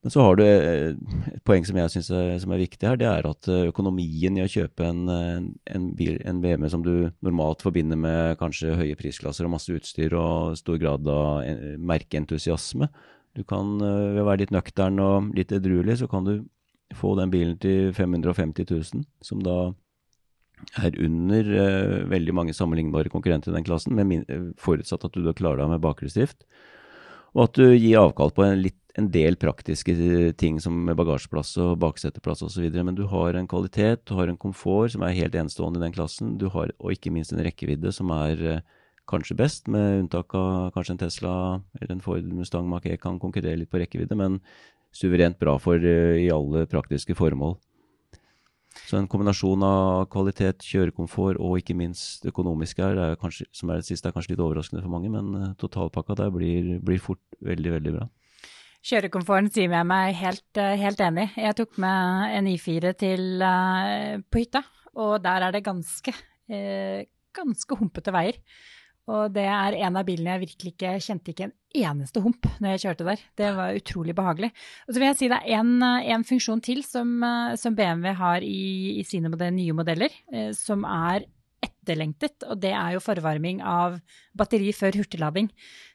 Men 0.00 0.12
så 0.14 0.22
har 0.24 0.38
du 0.38 0.42
eh, 0.46 0.94
et 1.28 1.42
poeng 1.44 1.66
som 1.68 1.76
jeg 1.76 1.92
syns 1.92 2.08
er, 2.16 2.30
er, 2.38 2.60
viktig 2.62 2.88
her. 2.88 2.96
Det 3.00 3.08
er 3.08 3.26
at 3.28 3.48
eh, 3.52 3.66
økonomien 3.68 4.38
i 4.38 4.44
å 4.44 4.48
kjøpe 4.48 4.86
en, 4.88 5.02
en, 5.10 5.90
bil, 5.96 6.16
en 6.24 6.40
BMW 6.40 6.70
som 6.72 6.84
du 6.84 7.10
normalt 7.20 7.60
forbinder 7.66 8.00
med 8.00 8.38
kanskje 8.40 8.78
høye 8.80 8.96
prisklasser 8.96 9.44
og 9.44 9.54
masse 9.58 9.74
utstyr 9.76 10.16
og 10.16 10.56
stor 10.60 10.80
grad 10.80 11.08
av 11.10 11.44
merkeentusiasme 11.76 12.88
Du 13.36 13.44
kan 13.44 13.76
ved 13.78 14.22
å 14.22 14.26
være 14.26 14.46
litt 14.46 14.56
nøktern 14.56 14.98
og 15.04 15.36
litt 15.36 15.52
edruelig, 15.52 16.00
så 16.00 16.08
kan 16.10 16.24
du 16.24 16.34
få 16.96 17.12
den 17.20 17.30
bilen 17.30 17.60
til 17.60 17.92
550 17.94 18.66
000, 18.72 19.04
som 19.22 19.44
da 19.44 19.70
er 20.80 20.96
under 20.98 21.46
veldig 22.10 22.34
mange 22.34 22.56
sammenlignbare 22.56 23.12
konkurrenter 23.12 23.52
i 23.52 23.54
den 23.54 23.68
klassen, 23.68 23.94
min, 23.94 24.26
forutsatt 24.58 25.06
at 25.06 25.14
du 25.14 25.22
da 25.22 25.36
klarer 25.36 25.62
deg 25.62 25.70
med 25.76 25.84
bakhjulsdrift. 25.84 26.42
Og 27.36 27.46
at 27.46 27.58
du 27.58 27.66
gir 27.68 28.00
avkall 28.00 28.32
på 28.34 28.44
en, 28.46 28.58
litt, 28.64 28.78
en 28.98 29.10
del 29.12 29.36
praktiske 29.40 29.94
ting 30.40 30.58
som 30.62 30.88
bagasjeplass 30.98 31.54
og 31.62 31.76
bakseteplass 31.82 32.42
osv. 32.46 32.66
Men 32.74 32.98
du 32.98 33.04
har 33.12 33.38
en 33.38 33.48
kvalitet, 33.50 34.02
du 34.08 34.16
har 34.18 34.30
en 34.30 34.40
komfort 34.40 34.94
som 34.94 35.06
er 35.06 35.16
helt 35.18 35.38
enestående 35.38 35.80
i 35.80 35.84
den 35.86 35.94
klassen. 35.94 36.34
Du 36.40 36.48
har, 36.54 36.74
og 36.78 36.96
ikke 36.96 37.12
minst 37.14 37.34
en 37.34 37.42
rekkevidde 37.46 37.94
som 37.94 38.10
er 38.16 38.42
uh, 38.42 38.66
kanskje 39.10 39.38
best, 39.38 39.70
med 39.70 40.04
unntak 40.04 40.34
av 40.38 40.74
kanskje 40.74 40.96
en 40.96 41.02
Tesla 41.04 41.34
eller 41.78 41.94
en 41.94 42.04
Ford 42.04 42.26
Mustang 42.34 42.68
Mach-E 42.70 42.98
kan 43.00 43.22
konkurrere 43.22 43.62
litt 43.62 43.70
på 43.70 43.80
rekkevidde, 43.82 44.18
men 44.18 44.40
suverent 44.94 45.38
bra 45.38 45.54
for 45.62 45.78
uh, 45.78 46.18
i 46.18 46.30
alle 46.34 46.66
praktiske 46.70 47.14
formål. 47.18 47.60
Så 48.70 48.98
en 48.98 49.08
kombinasjon 49.10 49.64
av 49.66 50.04
kvalitet, 50.12 50.62
kjørekomfort 50.62 51.40
og 51.42 51.58
ikke 51.58 51.74
minst 51.78 52.26
økonomisk 52.30 52.78
her, 52.82 52.98
er 53.02 53.18
kanskje, 53.20 53.48
som 53.54 53.70
er 53.70 53.80
det 53.80 53.88
siste, 53.88 54.08
er 54.08 54.14
kanskje 54.14 54.34
litt 54.34 54.42
overraskende 54.44 54.82
for 54.84 54.92
mange, 54.92 55.10
men 55.10 55.30
uh, 55.34 55.52
totalpakka 55.58 56.16
der 56.20 56.32
blir, 56.34 56.76
blir, 56.86 57.02
fort 57.02 57.22
veldig, 57.46 57.74
veldig 57.76 57.94
bra. 57.96 58.06
Kjørekomforten 58.86 59.50
sier 59.52 59.74
jeg 59.74 59.88
meg 59.90 60.14
helt, 60.20 60.46
uh, 60.58 60.74
helt 60.78 61.02
enig. 61.04 61.26
Jeg 61.34 61.58
tok 61.58 61.80
med 61.82 62.36
en 62.38 62.50
I4 62.52 62.94
til, 63.02 63.26
uh, 63.42 64.22
på 64.30 64.44
hytta, 64.44 64.62
og 65.02 65.18
der 65.24 65.48
er 65.48 65.54
det 65.54 65.66
ganske, 65.66 66.14
ganske 66.50 67.76
humpete 67.78 68.10
veier. 68.14 68.38
Og 69.08 69.32
det 69.34 69.46
er 69.48 69.78
en 69.86 69.96
av 69.98 70.06
bilene 70.06 70.36
jeg 70.36 70.44
virkelig 70.44 70.72
ikke 70.74 70.92
kjente 71.02 71.32
ikke 71.32 71.48
en 71.48 71.56
eneste 71.80 72.22
hump 72.22 72.46
når 72.60 72.74
jeg 72.74 72.82
kjørte 72.84 73.06
der. 73.08 73.24
Det 73.40 73.50
var 73.56 73.78
utrolig 73.78 74.14
behagelig. 74.18 74.50
Og 74.86 74.92
så 74.92 75.00
vil 75.00 75.08
jeg 75.08 75.18
si 75.18 75.30
det 75.32 75.40
er 75.40 75.60
en, 75.62 76.26
funksjon 76.28 76.62
til 76.64 76.84
som, 76.86 77.16
som 77.58 77.76
BMW 77.78 78.14
har 78.20 78.46
i, 78.46 79.00
i 79.00 79.04
sine 79.08 79.32
modell, 79.32 79.54
nye 79.56 79.76
modeller, 79.76 80.14
eh, 80.34 80.50
som 80.56 80.84
er 80.84 81.26
etterlengtet, 81.90 82.44
og 82.46 82.60
det 82.62 82.72
er 82.76 82.94
jo 82.94 83.02
forvarming 83.02 83.60
av 83.66 83.98
batteri 84.36 84.70
før 84.76 85.00
hurtiglading. 85.00 85.50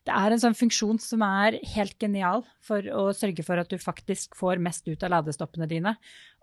Det 0.06 0.14
er 0.14 0.34
en 0.34 0.42
sånn 0.42 0.58
funksjon 0.58 1.00
som 1.02 1.24
er 1.26 1.58
helt 1.76 1.96
genial 2.02 2.44
for 2.64 2.84
å 2.92 3.08
sørge 3.16 3.46
for 3.48 3.62
at 3.62 3.72
du 3.72 3.80
faktisk 3.82 4.36
får 4.38 4.62
mest 4.64 4.88
ut 4.88 5.04
av 5.04 5.14
ladestoppene 5.16 5.68
dine, 5.70 5.96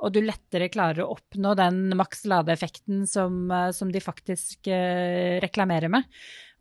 og 0.03 0.15
du 0.15 0.23
lettere 0.25 0.71
klarer 0.73 1.05
å 1.05 1.13
oppnå 1.15 1.55
den 1.59 1.93
maks 1.99 2.25
ladeeffekten 2.31 3.05
som, 3.07 3.45
eh, 3.51 3.71
som 3.77 3.93
de 3.93 4.01
faktisk 4.03 4.67
eh, 4.73 5.39
reklamerer 5.45 5.93
med. 5.93 6.09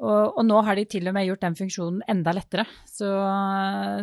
Og, 0.02 0.34
og, 0.34 0.42
nå 0.48 0.58
har 0.66 0.80
de 0.80 0.88
til 0.90 1.06
og 1.10 1.14
med 1.14 1.28
gjort 1.28 1.44
den 1.44 1.56
funksjonen 1.58 2.02
enda 2.10 2.34
lettere. 2.34 2.66
Så, 2.90 3.06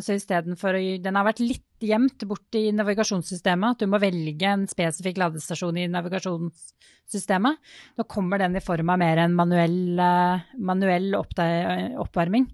så 0.05 0.15
istedenfor 0.15 0.79
å 0.79 0.83
Den 1.03 1.19
har 1.19 1.27
vært 1.27 1.43
litt 1.43 1.67
gjemt 1.83 2.23
bort 2.31 2.55
i 2.55 2.69
navigasjonssystemet, 2.75 3.75
at 3.75 3.83
du 3.83 3.91
må 3.91 3.99
velge 4.03 4.47
en 4.47 4.67
spesifikk 4.71 5.19
ladestasjon 5.19 5.81
i 5.83 5.89
navigasjonssystemet. 5.91 7.59
Nå 7.99 8.07
kommer 8.07 8.39
den 8.39 8.55
i 8.59 8.63
form 8.63 8.78
av 8.87 9.01
mer 9.01 9.19
enn 9.25 9.35
manuell, 9.37 9.99
eh, 9.99 10.47
manuell 10.59 11.15
oppvarming. 11.19 12.47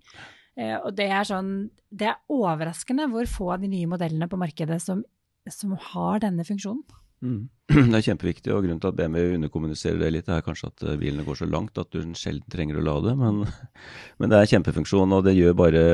Eh, 0.57 0.77
og 0.79 0.95
det 0.95 1.09
er 1.11 1.27
sånn 1.27 1.71
Det 1.95 2.07
er 2.11 2.21
overraskende 2.31 3.09
hvor 3.11 3.27
få 3.31 3.53
av 3.55 3.63
de 3.63 3.69
nye 3.71 3.87
modellene 3.87 4.27
på 4.31 4.39
markedet 4.39 4.81
som, 4.83 5.05
som 5.51 5.77
har 5.93 6.25
denne 6.25 6.43
funksjonen. 6.47 6.83
Mm. 7.25 7.49
Det 7.91 7.97
er 7.97 8.07
kjempeviktig, 8.09 8.51
og 8.53 8.65
grunnen 8.65 8.81
til 8.83 8.91
at 8.91 8.97
BMW 8.99 9.37
underkommuniserer 9.39 10.01
det 10.03 10.11
litt, 10.13 10.27
er 10.29 10.43
kanskje 10.45 10.69
at 10.73 10.83
eh, 10.85 10.97
bilene 11.01 11.25
går 11.25 11.39
så 11.39 11.47
langt 11.49 11.79
at 11.81 11.95
du 11.95 12.03
sjelden 12.19 12.51
trenger 12.53 12.81
å 12.81 12.85
lade. 12.85 13.15
Men, 13.21 13.45
men 14.19 14.33
det 14.33 14.41
er 14.41 14.51
kjempefunksjon, 14.57 15.15
og 15.15 15.29
det 15.29 15.37
bare, 15.57 15.85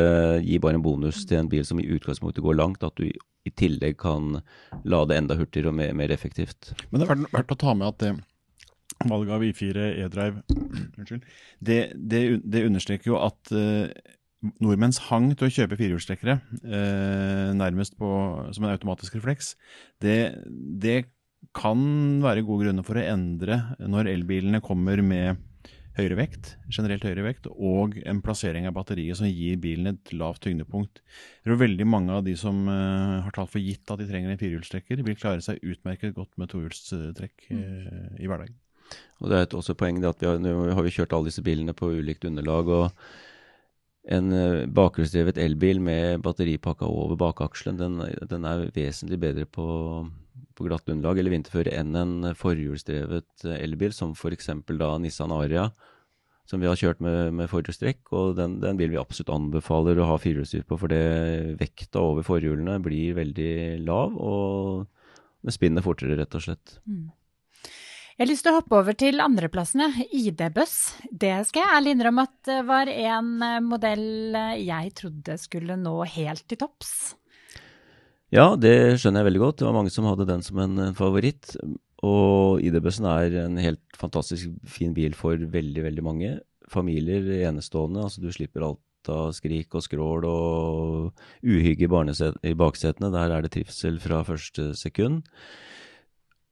gir 0.41 0.63
bare 0.65 0.81
en 0.81 0.87
bonus 0.87 1.23
til 1.29 1.43
en 1.43 1.53
bil 1.53 1.67
som 1.69 1.83
i 1.83 1.87
utgangspunktet 1.87 2.43
går 2.45 2.59
langt, 2.59 2.87
at 2.87 2.97
du 2.97 3.07
i 3.11 3.53
tillegg 3.57 4.01
kan 4.01 4.41
lade 4.85 5.17
enda 5.17 5.37
hurtigere 5.39 5.71
og 5.71 5.79
mer, 5.79 5.95
mer 5.97 6.13
effektivt. 6.13 6.73
Men 6.91 7.01
det 7.01 7.07
er 7.07 7.15
verdt, 7.15 7.33
verdt 7.37 7.55
å 7.55 7.61
ta 7.61 7.77
med 7.77 7.93
at 7.93 8.03
det 8.03 8.15
valget 9.11 9.35
av 9.37 9.45
I4 9.47 9.85
e-drive 10.05 10.43
det, 11.69 11.81
det, 11.95 12.23
det, 12.45 12.65
understreker 12.67 13.13
jo 13.13 13.21
at 13.21 13.53
uh, 13.55 13.87
nordmenns 14.63 15.01
hang 15.11 15.31
til 15.35 15.49
å 15.49 15.53
kjøpe 15.53 15.77
firehjulstrekkere, 15.77 16.39
eh, 16.65 17.51
nærmest 17.57 17.97
på, 18.01 18.09
som 18.57 18.65
en 18.65 18.73
automatisk 18.73 19.19
refleks, 19.19 19.53
det, 20.01 20.33
det 20.49 21.03
kan 21.57 21.83
være 22.25 22.45
gode 22.47 22.67
grunner 22.67 22.87
for 22.87 22.97
å 22.97 23.05
endre 23.05 23.61
når 23.81 24.09
elbilene 24.15 24.63
kommer 24.65 25.03
med 25.05 25.41
høyere 25.99 26.17
vekt, 26.21 26.55
generelt 26.73 27.05
høyere 27.05 27.25
vekt, 27.27 27.51
og 27.51 27.99
en 28.09 28.23
plassering 28.25 28.69
av 28.69 28.77
batteriet 28.77 29.19
som 29.19 29.29
gir 29.29 29.59
bilen 29.61 29.93
et 29.93 30.13
lavt 30.17 30.45
tyngdepunkt. 30.47 31.03
Jeg 31.03 31.49
tror 31.49 31.61
veldig 31.61 31.89
mange 31.89 32.17
av 32.17 32.25
de 32.25 32.37
som 32.39 32.63
eh, 32.71 33.21
har 33.27 33.37
talt 33.37 33.53
for 33.53 33.61
gitt 33.61 33.91
at 33.93 34.01
de 34.01 34.09
trenger 34.09 34.33
en 34.33 34.41
firehjulstrekker, 34.41 35.05
vil 35.05 35.21
klare 35.21 35.45
seg 35.45 35.61
utmerket 35.61 36.17
godt 36.17 36.33
med 36.41 36.53
tohjulstrekk 36.55 37.51
eh, 37.53 38.21
i 38.23 38.31
hverdagen. 38.31 38.57
Og 39.21 39.29
Det 39.31 39.39
er 39.39 39.59
også 39.59 39.77
poeng 39.77 39.99
at 40.05 40.23
vi 40.23 40.29
har, 40.29 40.39
nå 40.41 40.73
har 40.73 40.87
vi 40.87 40.95
kjørt 40.95 41.13
alle 41.13 41.29
disse 41.29 41.45
bilene 41.45 41.77
på 41.77 41.93
ulikt 41.99 42.25
underlag. 42.25 42.69
og 42.69 42.91
en 44.11 44.33
uh, 44.33 44.65
bakhjulsdrevet 44.67 45.37
elbil 45.39 45.79
med 45.85 46.23
batteripakka 46.25 46.89
over 46.89 47.19
bakakselen, 47.21 47.77
den, 47.77 48.01
den 48.31 48.47
er 48.49 48.71
vesentlig 48.75 49.21
bedre 49.21 49.45
på 49.45 49.67
på 50.61 50.67
glatt 50.69 50.89
underlag 50.91 51.21
eller 51.21 51.35
vinterføre 51.35 51.73
enn 51.73 51.97
en 51.97 52.35
forhjulsdrevet 52.37 53.47
eh, 53.49 53.63
elbil, 53.65 53.95
som 53.97 54.13
f.eks. 54.13 54.51
da 54.69 54.91
Nissan 55.01 55.33
Aria, 55.35 55.71
som 56.49 56.61
vi 56.61 56.69
har 56.69 56.79
kjørt 56.79 57.01
med, 57.05 57.33
med 57.39 57.49
forhjulstrekk. 57.53 58.03
Og 58.17 58.35
den, 58.39 58.59
den 58.63 58.81
vil 58.81 58.93
vi 58.93 59.01
absolutt 59.01 59.33
anbefaler 59.33 60.01
å 60.01 60.11
ha 60.13 60.19
firehjulsdrift 60.21 60.69
på, 60.69 60.81
for 60.83 60.93
det 60.93 61.57
vekta 61.61 62.03
over 62.05 62.27
forhjulene 62.27 62.77
blir 62.85 63.17
veldig 63.19 63.55
lav, 63.87 64.17
og 64.19 65.47
det 65.47 65.57
spinner 65.57 65.85
fortere, 65.85 66.19
rett 66.21 66.37
og 66.37 66.45
slett. 66.45 66.77
Mm. 66.85 67.09
Jeg 68.21 68.27
har 68.27 68.35
lyst 68.35 68.45
til 68.45 68.53
å 68.53 68.59
hoppe 68.59 68.77
over 68.77 68.97
til 69.01 69.23
andreplassene. 69.25 69.87
ID-buss. 70.13 70.75
Det 71.09 71.31
skal 71.49 71.63
jeg 71.63 71.77
ærlig 71.79 71.93
innrømme 71.95 72.25
at 72.27 72.35
det 72.45 72.59
var 72.69 72.91
en 72.93 73.31
eh, 73.47 73.63
modell 73.65 74.37
jeg 74.61 74.91
trodde 74.99 75.39
skulle 75.41 75.79
nå 75.81 75.95
helt 76.05 76.45
til 76.45 76.61
topps. 76.61 76.91
Ja, 78.29 78.59
det 78.61 79.01
skjønner 79.01 79.25
jeg 79.25 79.29
veldig 79.31 79.43
godt. 79.47 79.57
Det 79.63 79.67
var 79.71 79.79
mange 79.79 79.95
som 79.95 80.11
hadde 80.11 80.29
den 80.29 80.45
som 80.45 80.61
en 80.61 80.93
favoritt. 81.01 81.57
Og 82.05 82.61
ID-bussen 82.61 83.09
er 83.09 83.39
en 83.47 83.57
helt 83.57 83.97
fantastisk 83.97 84.53
fin 84.69 84.93
bil 84.93 85.17
for 85.17 85.41
veldig, 85.41 85.89
veldig 85.89 86.05
mange. 86.05 86.37
Familier 86.69 87.25
enestående. 87.49 88.05
Altså 88.05 88.21
du 88.21 88.29
slipper 88.37 88.69
alt 88.69 89.17
av 89.17 89.33
skrik 89.33 89.73
og 89.73 89.89
skrål 89.89 90.29
og 90.29 91.25
uhygge 91.41 91.89
i, 91.89 92.31
i 92.53 92.57
baksetene. 92.69 93.15
Der 93.17 93.33
er 93.33 93.49
det 93.49 93.57
trivsel 93.57 93.97
fra 94.05 94.21
første 94.29 94.75
sekund. 94.77 95.25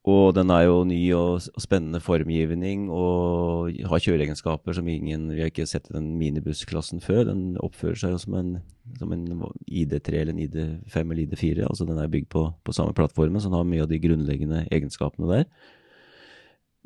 Og 0.09 0.33
den 0.37 0.49
er 0.53 0.63
jo 0.65 0.83
ny 0.87 0.99
og, 1.17 1.45
spennende 1.61 1.99
formgivning 2.01 2.87
og 2.93 3.71
har 3.91 4.03
kjøreegenskaper 4.03 4.77
som 4.77 4.87
ingen 4.89 5.27
Vi 5.33 5.41
har 5.43 5.51
ikke 5.51 5.67
sett 5.69 5.89
i 5.89 5.95
den 5.95 6.13
minibussklassen 6.19 7.03
før. 7.03 7.25
Den 7.29 7.57
oppfører 7.61 7.99
seg 7.99 8.13
jo 8.15 8.21
som 8.23 8.37
en, 8.39 8.53
som 8.99 9.11
en 9.13 9.25
ID3 9.67 10.21
eller 10.21 10.33
en 10.33 10.45
ID5 10.45 11.01
eller 11.03 11.25
ID4. 11.25 11.67
Altså 11.67 11.89
den 11.89 11.99
er 12.01 12.11
bygd 12.11 12.29
på, 12.33 12.45
på 12.63 12.75
samme 12.75 12.95
plattformen, 12.97 13.41
så 13.41 13.51
den 13.51 13.59
har 13.59 13.67
mye 13.67 13.83
av 13.85 13.91
de 13.91 14.01
grunnleggende 14.01 14.63
egenskapene 14.71 15.29
der. 15.33 15.45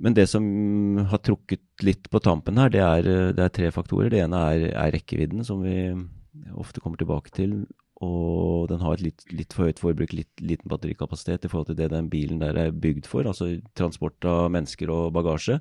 Men 0.03 0.17
det 0.17 0.25
som 0.31 0.43
har 1.11 1.21
trukket 1.21 1.85
litt 1.85 2.09
på 2.09 2.19
tampen 2.23 2.57
her, 2.57 2.73
det 2.73 2.81
er, 2.81 3.09
det 3.37 3.45
er 3.45 3.53
tre 3.53 3.69
faktorer. 3.71 4.09
Det 4.11 4.23
ene 4.25 4.41
er, 4.49 4.67
er 4.73 4.95
rekkevidden, 4.95 5.45
som 5.45 5.61
vi 5.63 5.93
ofte 6.57 6.81
kommer 6.81 6.97
tilbake 6.99 7.31
til 7.35 7.61
og 8.03 8.67
den 8.71 8.81
har 8.83 8.97
et 8.97 9.05
litt, 9.05 9.23
litt 9.31 9.55
for 9.55 9.69
høyt 9.69 9.81
forbruk, 9.81 10.13
litt 10.15 10.43
liten 10.43 10.71
batterikapasitet 10.71 11.47
i 11.47 11.51
forhold 11.51 11.71
til 11.71 11.79
det 11.79 11.91
den 11.93 12.09
bilen 12.11 12.41
der 12.41 12.57
er 12.59 12.75
bygd 12.75 13.07
for, 13.09 13.27
altså 13.29 13.53
transport 13.79 14.27
av 14.27 14.51
mennesker 14.53 14.91
og 14.91 15.13
bagasje. 15.15 15.59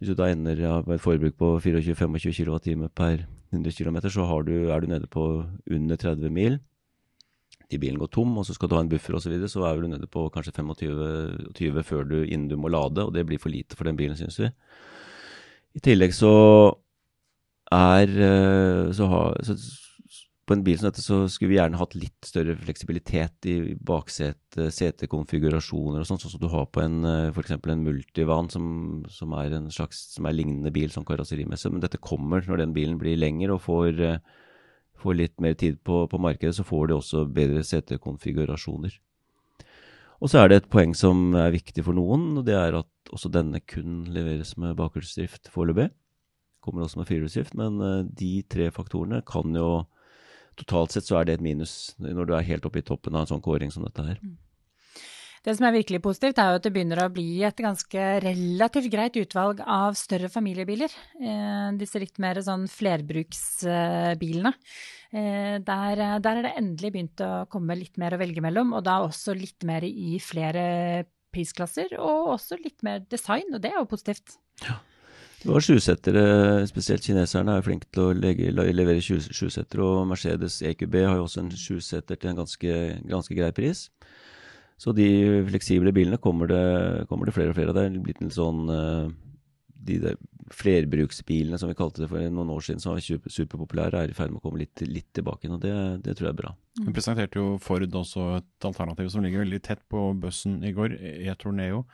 Hvis 0.00 0.10
du 0.10 0.18
da 0.18 0.32
ender 0.32 0.58
med 0.88 0.96
et 0.96 1.04
forbruk 1.04 1.36
på 1.38 1.54
24-25 1.62 2.34
kWt 2.40 2.90
per 2.98 3.24
100 3.52 3.76
km, 3.76 4.00
så 4.10 4.26
du, 4.42 4.54
er 4.72 4.80
du 4.80 4.88
nede 4.90 5.06
på 5.06 5.44
under 5.70 5.96
30 5.96 6.32
mil. 6.32 6.58
De 7.70 7.78
bilen 7.78 8.00
går 8.00 8.10
tom, 8.12 8.32
og 8.38 8.46
så 8.46 8.56
skal 8.56 8.68
du 8.68 8.74
ha 8.76 8.82
en 8.82 8.90
buffer 8.90 9.14
osv., 9.14 9.28
så, 9.28 9.30
videre, 9.30 9.48
så 9.48 9.62
er 9.68 9.80
du 9.80 9.88
nede 9.88 10.08
på 10.10 10.26
kanskje 10.34 10.56
25 10.56 11.84
før 11.86 12.08
du, 12.08 12.18
innen 12.24 12.48
du 12.50 12.56
må 12.56 12.72
lade, 12.72 13.04
og 13.04 13.14
det 13.14 13.26
blir 13.28 13.40
for 13.40 13.52
lite 13.52 13.78
for 13.78 13.88
den 13.88 13.96
bilen, 13.96 14.16
syns 14.18 14.40
vi. 14.40 14.50
I 15.78 15.84
tillegg 15.84 16.12
så 16.16 16.32
er 17.72 18.10
eh, 18.10 18.90
så, 18.92 19.06
har, 19.08 19.38
så 19.46 19.56
på 20.52 20.58
en 20.58 20.64
bil 20.66 20.76
som 20.76 20.90
dette 20.90 21.00
så 21.00 21.22
skulle 21.32 21.54
vi 21.54 21.56
gjerne 21.56 21.78
hatt 21.80 21.94
litt 21.96 22.26
større 22.28 22.52
fleksibilitet 22.60 23.46
i 23.48 23.54
baksete, 23.88 24.66
setekonfigurasjoner 24.76 26.02
og 26.02 26.08
sånn, 26.08 26.20
sånn 26.20 26.34
som 26.34 26.42
du 26.42 26.48
har 26.52 26.66
på 26.68 26.82
en 26.82 27.06
eh, 27.08 27.30
f.eks. 27.30 27.54
en 27.56 27.84
multivan, 27.86 28.50
som, 28.52 28.66
som, 29.08 29.32
er 29.40 29.56
en 29.56 29.70
slags 29.72 30.02
som 30.12 30.28
er 30.28 30.36
lignende 30.36 30.72
bil 30.74 30.92
som 30.92 31.06
karosserimessig. 31.08 31.72
Men 31.72 31.84
dette 31.84 32.00
kommer 32.02 32.44
når 32.44 32.60
den 32.60 32.74
bilen 32.76 32.98
blir 33.00 33.16
lengre 33.16 33.56
og 33.56 33.62
får, 33.64 34.02
eh, 34.04 34.18
får 35.00 35.16
litt 35.16 35.40
mer 35.40 35.56
tid 35.56 35.80
på, 35.88 36.02
på, 36.12 36.20
markedet, 36.20 36.52
så 36.58 36.66
får 36.68 36.90
de 36.90 36.98
også 36.98 37.24
bedre 37.32 37.64
setekonfigurasjoner. 37.70 39.00
Og 40.20 40.30
så 40.30 40.42
er 40.42 40.52
det 40.52 40.60
et 40.60 40.70
poeng 40.70 40.92
som 40.94 41.32
er 41.38 41.54
viktig 41.54 41.86
for 41.86 41.96
noen, 41.96 42.28
og 42.36 42.44
det 42.46 42.58
er 42.58 42.76
at 42.82 43.14
også 43.14 43.32
denne 43.32 43.62
kun 43.64 44.04
leveres 44.12 44.52
med 44.60 44.76
bakhjulsdrift 44.78 45.48
foreløpig. 45.54 45.88
Kommer 46.62 46.84
også 46.84 47.00
med 47.00 47.08
firehjulsdrift, 47.08 47.56
men 47.56 47.80
eh, 47.80 47.98
de 48.20 48.34
tre 48.52 48.68
faktorene 48.74 49.24
kan 49.24 49.56
jo 49.56 49.86
totalt 50.60 50.94
sett 50.94 51.08
så 51.08 51.20
er 51.20 51.28
det 51.28 51.38
et 51.38 51.44
minus 51.44 51.94
når 52.02 52.28
du 52.28 52.34
er 52.36 52.48
helt 52.48 52.66
oppe 52.68 52.82
i 52.82 52.86
toppen 52.86 53.14
av 53.16 53.24
en 53.24 53.34
sånn 53.34 53.44
kåring 53.44 53.72
som 53.74 53.86
dette 53.86 54.04
her. 54.06 54.18
Mm. 54.22 54.38
Det 55.42 55.56
som 55.58 55.66
er 55.66 55.74
virkelig 55.74 55.98
positivt, 56.04 56.38
er 56.38 56.52
jo 56.52 56.58
at 56.60 56.66
det 56.68 56.70
begynner 56.70 57.00
å 57.02 57.10
bli 57.10 57.42
et 57.42 57.58
ganske 57.64 58.02
relativt 58.22 58.86
greit 58.92 59.16
utvalg 59.18 59.58
av 59.66 59.96
større 59.98 60.28
familiebiler. 60.30 60.92
Eh, 61.18 61.72
disse 61.80 61.98
litt 61.98 62.20
mer 62.22 62.38
sånn 62.46 62.68
flerbruksbilene. 62.70 64.52
Eh, 65.10 65.56
der, 65.66 66.04
der, 66.22 66.38
er 66.38 66.46
det 66.46 66.54
endelig 66.60 66.92
begynt 66.94 67.24
å 67.26 67.32
komme 67.50 67.74
litt 67.80 67.98
mer 67.98 68.14
å 68.14 68.20
velge 68.22 68.44
mellom, 68.44 68.70
og 68.78 68.86
da 68.86 69.00
også 69.02 69.34
litt 69.34 69.66
mer 69.66 69.82
i 69.88 70.14
flere 70.22 71.08
prisklasser, 71.34 71.98
og 71.98 72.36
også 72.36 72.60
litt 72.62 72.78
mer 72.86 73.02
design, 73.10 73.50
og 73.50 73.64
det 73.64 73.72
er 73.72 73.80
jo 73.80 73.90
positivt. 73.90 74.36
Ja. 74.62 74.78
Og 75.50 75.58
sjusettere, 75.64 76.66
spesielt 76.70 77.02
kineserne, 77.02 77.56
er 77.58 77.64
flinke 77.66 77.88
til 77.90 78.04
å 78.04 78.14
legge, 78.14 78.52
levere 78.52 79.02
sjusettere. 79.02 79.82
Og 79.82 80.06
Mercedes 80.10 80.60
EQB 80.62 81.00
har 81.02 81.16
jo 81.18 81.26
også 81.26 81.42
en 81.42 81.50
sjusetter 81.50 82.18
til 82.20 82.30
en 82.30 82.42
ganske, 82.44 82.76
ganske, 83.10 83.36
grei 83.38 83.50
pris. 83.56 83.88
Så 84.78 84.94
de 84.94 85.08
fleksible 85.48 85.92
bilene 85.94 86.20
kommer 86.22 86.50
det, 86.50 86.62
kommer 87.10 87.26
det 87.26 87.34
flere 87.34 87.50
og 87.50 87.58
flere 87.58 87.74
av. 87.74 87.78
Det 87.78 87.88
er 87.88 87.98
blitt 88.06 88.22
en 88.22 88.34
sånn 88.34 88.66
De 89.82 89.98
De 90.02 90.16
flerbruksbilene 90.52 91.58
som 91.58 91.70
vi 91.70 91.76
kalte 91.78 92.02
det 92.02 92.08
for 92.10 92.32
noen 92.32 92.50
år 92.52 92.64
siden, 92.66 92.82
som 92.82 92.94
var 92.94 93.02
superpopulære, 93.02 94.02
er 94.02 94.12
i 94.12 94.16
ferd 94.16 94.32
med 94.32 94.42
å 94.42 94.44
komme 94.44 94.62
litt, 94.62 94.82
litt 94.86 95.08
tilbake 95.16 95.46
igjen. 95.46 95.56
Og 95.56 95.62
det, 95.64 95.74
det, 96.04 96.16
tror 96.18 96.28
jeg 96.28 96.34
er 96.34 96.40
bra. 96.42 96.52
Vi 96.80 96.94
presenterte 96.94 97.40
jo 97.40 97.56
Ford 97.62 97.86
også 98.02 98.28
et 98.38 98.68
alternativ 98.68 99.10
som 99.12 99.24
ligger 99.24 99.44
veldig 99.44 99.62
tett 99.64 99.82
på 99.92 100.10
bussen 100.22 100.60
i 100.66 100.74
går, 100.76 100.96
E-Tor 101.24 101.56
Neo. 101.56 101.86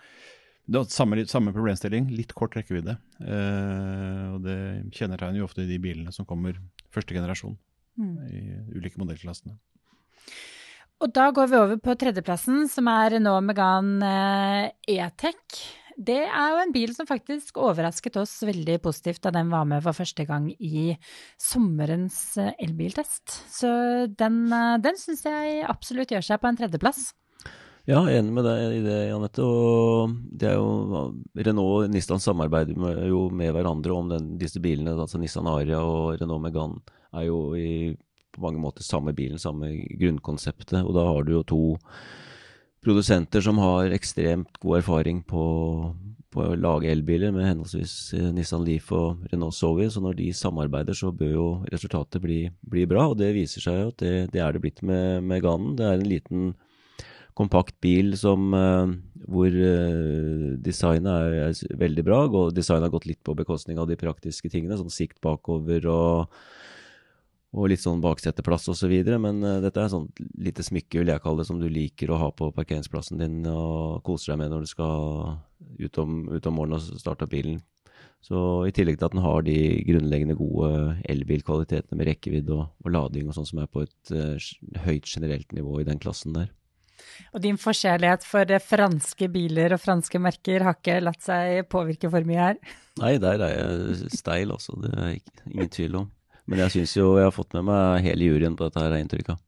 Det 0.68 0.80
er 0.82 0.90
samme, 0.92 1.22
samme 1.28 1.54
problemstilling, 1.56 2.10
litt 2.12 2.34
kort 2.36 2.56
rekkevidde. 2.58 2.98
Uh, 3.22 4.36
og 4.36 4.42
det 4.44 4.58
kjennetegner 4.92 5.40
jo 5.40 5.48
ofte 5.48 5.64
de 5.68 5.78
bilene 5.80 6.12
som 6.12 6.28
kommer 6.28 6.58
første 6.92 7.16
generasjon 7.16 7.56
mm. 7.96 8.14
i 8.28 8.42
ulike 8.76 9.00
modellklassene. 9.00 9.56
Og 10.98 11.12
da 11.14 11.28
går 11.32 11.50
vi 11.50 11.58
over 11.58 11.80
på 11.80 11.94
tredjeplassen, 11.98 12.66
som 12.70 12.88
er 12.90 13.14
Renault 13.14 13.46
Megane 13.46 14.08
eh, 14.08 14.96
E-Tech. 14.98 15.60
Det 15.98 16.24
er 16.26 16.48
jo 16.52 16.58
en 16.62 16.74
bil 16.74 16.90
som 16.94 17.06
faktisk 17.06 17.58
overrasket 17.62 18.18
oss 18.20 18.32
veldig 18.46 18.76
positivt 18.82 19.22
da 19.22 19.32
den 19.34 19.50
var 19.50 19.64
med 19.66 19.82
for 19.86 19.94
første 19.94 20.26
gang 20.26 20.50
i 20.58 20.90
sommerens 21.38 22.18
eh, 22.38 22.50
elbiltest. 22.66 23.30
Så 23.54 23.70
den, 24.10 24.44
den 24.82 24.98
syns 24.98 25.24
jeg 25.26 25.62
absolutt 25.70 26.14
gjør 26.14 26.28
seg 26.32 26.42
på 26.42 26.50
en 26.50 26.60
tredjeplass. 26.60 27.12
Ja, 27.88 28.02
enig 28.12 28.34
med 28.36 28.44
deg 28.44 28.74
i 28.76 28.80
det, 28.84 28.96
Janette. 29.08 29.44
Og 29.48 30.10
det 30.36 30.50
er 30.50 30.58
jo 30.58 31.06
Renault 31.40 31.86
og 31.86 31.94
Nissan 31.94 32.20
samarbeider 32.20 32.76
med, 32.76 32.98
jo 33.08 33.22
med 33.32 33.54
hverandre 33.56 33.94
om 33.96 34.10
den, 34.10 34.34
disse 34.40 34.60
bilene. 34.60 34.92
altså 34.92 35.16
Nissan 35.16 35.48
Aria 35.48 35.80
og 35.80 36.18
Renault 36.20 36.44
Megane 36.44 36.82
er 37.16 37.24
jo 37.30 37.38
i, 37.56 37.94
på 38.36 38.44
mange 38.44 38.60
måter 38.60 38.84
samme 38.84 39.16
bilen, 39.16 39.40
samme 39.40 39.72
grunnkonseptet. 40.02 40.82
Og 40.82 40.92
da 40.98 41.06
har 41.08 41.24
du 41.24 41.32
jo 41.38 41.42
to 41.48 41.62
produsenter 42.84 43.40
som 43.40 43.56
har 43.64 43.96
ekstremt 43.96 44.60
god 44.60 44.82
erfaring 44.82 45.24
på, 45.24 45.48
på 46.28 46.44
å 46.44 46.60
lage 46.60 46.92
elbiler, 46.92 47.32
med 47.32 47.48
henholdsvis 47.48 47.98
eh, 48.20 48.30
Nissan 48.36 48.68
Leaf 48.68 48.92
og 48.92 49.24
Renault 49.32 49.56
Zoe. 49.56 49.88
Så 49.88 50.04
når 50.04 50.20
de 50.20 50.28
samarbeider, 50.36 50.92
så 50.92 51.08
bør 51.08 51.36
jo 51.38 51.50
resultatet 51.72 52.20
bli, 52.20 52.42
bli 52.68 52.84
bra. 52.84 53.08
Og 53.08 53.16
det 53.24 53.32
viser 53.32 53.64
seg 53.64 53.80
jo 53.80 53.90
at 53.96 54.00
det, 54.04 54.16
det 54.36 54.44
er 54.44 54.52
det 54.52 54.66
blitt 54.68 54.84
med 54.84 55.24
Meganen. 55.24 55.72
Det 55.80 55.88
er 55.88 55.96
en 55.96 56.10
liten 56.18 56.48
kompakt 57.38 57.76
bil 57.84 58.14
som, 58.18 58.50
uh, 58.54 58.90
hvor 59.30 59.52
uh, 59.52 60.56
designet 60.64 61.10
er, 61.12 61.36
er, 61.48 61.76
veldig 61.78 62.04
bra. 62.06 62.22
Og 62.26 62.54
designet 62.56 62.88
har 62.88 62.96
gått 62.96 63.08
litt 63.10 63.22
på 63.26 63.36
bekostning 63.38 63.78
av 63.78 63.88
de 63.90 63.98
praktiske 64.00 64.50
tingene, 64.52 64.78
sånn 64.80 64.92
sikt 64.92 65.20
bakover 65.24 65.86
og, 65.92 66.34
og 67.54 67.70
litt 67.70 67.84
sånn 67.84 68.02
bakseteplass 68.04 68.68
osv. 68.74 68.96
Så 69.06 69.22
Men 69.22 69.40
uh, 69.46 69.58
dette 69.64 69.84
er 69.84 69.94
sånn 69.94 70.10
lite 70.42 70.66
smykke, 70.66 71.00
vil 71.02 71.14
jeg 71.14 71.24
kalle 71.24 71.44
det, 71.44 71.50
som 71.50 71.62
du 71.62 71.68
liker 71.70 72.10
å 72.10 72.20
ha 72.24 72.32
på 72.34 72.50
parkeringsplassen 72.56 73.22
din 73.22 73.40
og 73.52 74.02
koser 74.06 74.34
deg 74.34 74.42
med 74.42 74.54
når 74.54 74.66
du 74.66 74.74
skal 74.74 75.34
ut 75.78 76.02
om, 76.02 76.22
ut 76.34 76.46
om 76.50 76.58
morgenen 76.58 76.80
og 76.80 77.02
starte 77.02 77.30
bilen. 77.30 77.62
Så 78.24 78.66
i 78.66 78.72
tillegg 78.74 78.96
til 78.98 79.06
at 79.06 79.12
den 79.14 79.22
har 79.22 79.44
de 79.46 79.58
grunnleggende 79.86 80.34
gode 80.34 80.96
elbilkvalitetene 81.06 82.00
med 82.00 82.08
rekkevidde 82.08 82.50
og, 82.50 82.64
og, 82.82 82.88
lading 82.90 83.28
og 83.30 83.36
sånn 83.36 83.46
som 83.46 83.60
er 83.62 83.70
på 83.70 83.84
et 83.86 84.10
høyt 84.82 85.06
generelt 85.06 85.54
nivå 85.54 85.78
i 85.78 85.86
den 85.86 86.02
klassen 86.02 86.34
der. 86.34 86.48
Og 87.32 87.42
din 87.44 87.58
forskjellighet 87.60 88.26
for 88.26 88.58
franske 88.64 89.30
biler 89.32 89.74
og 89.76 89.82
franske 89.82 90.20
merker 90.22 90.64
har 90.66 90.78
ikke 90.78 91.00
latt 91.04 91.24
seg 91.24 91.64
påvirke 91.70 92.10
for 92.12 92.28
mye 92.28 92.50
her? 92.50 92.60
Nei, 93.02 93.16
der 93.22 93.42
er 93.46 93.56
jeg 93.56 94.12
steil, 94.18 94.54
altså. 94.54 94.76
Det 94.82 94.92
er 94.94 95.16
ikke, 95.18 95.34
ingen 95.50 95.74
tvil 95.74 96.00
om. 96.02 96.08
Men 96.48 96.64
jeg 96.64 96.78
syns 96.78 96.96
jo 96.96 97.10
jeg 97.18 97.28
har 97.28 97.34
fått 97.34 97.52
med 97.58 97.68
meg 97.68 98.06
hele 98.06 98.30
juryen 98.30 98.56
på 98.56 98.68
dette 98.68 98.82
her, 98.82 98.94
er 98.94 99.04
inntrykk 99.04 99.34
av. 99.34 99.42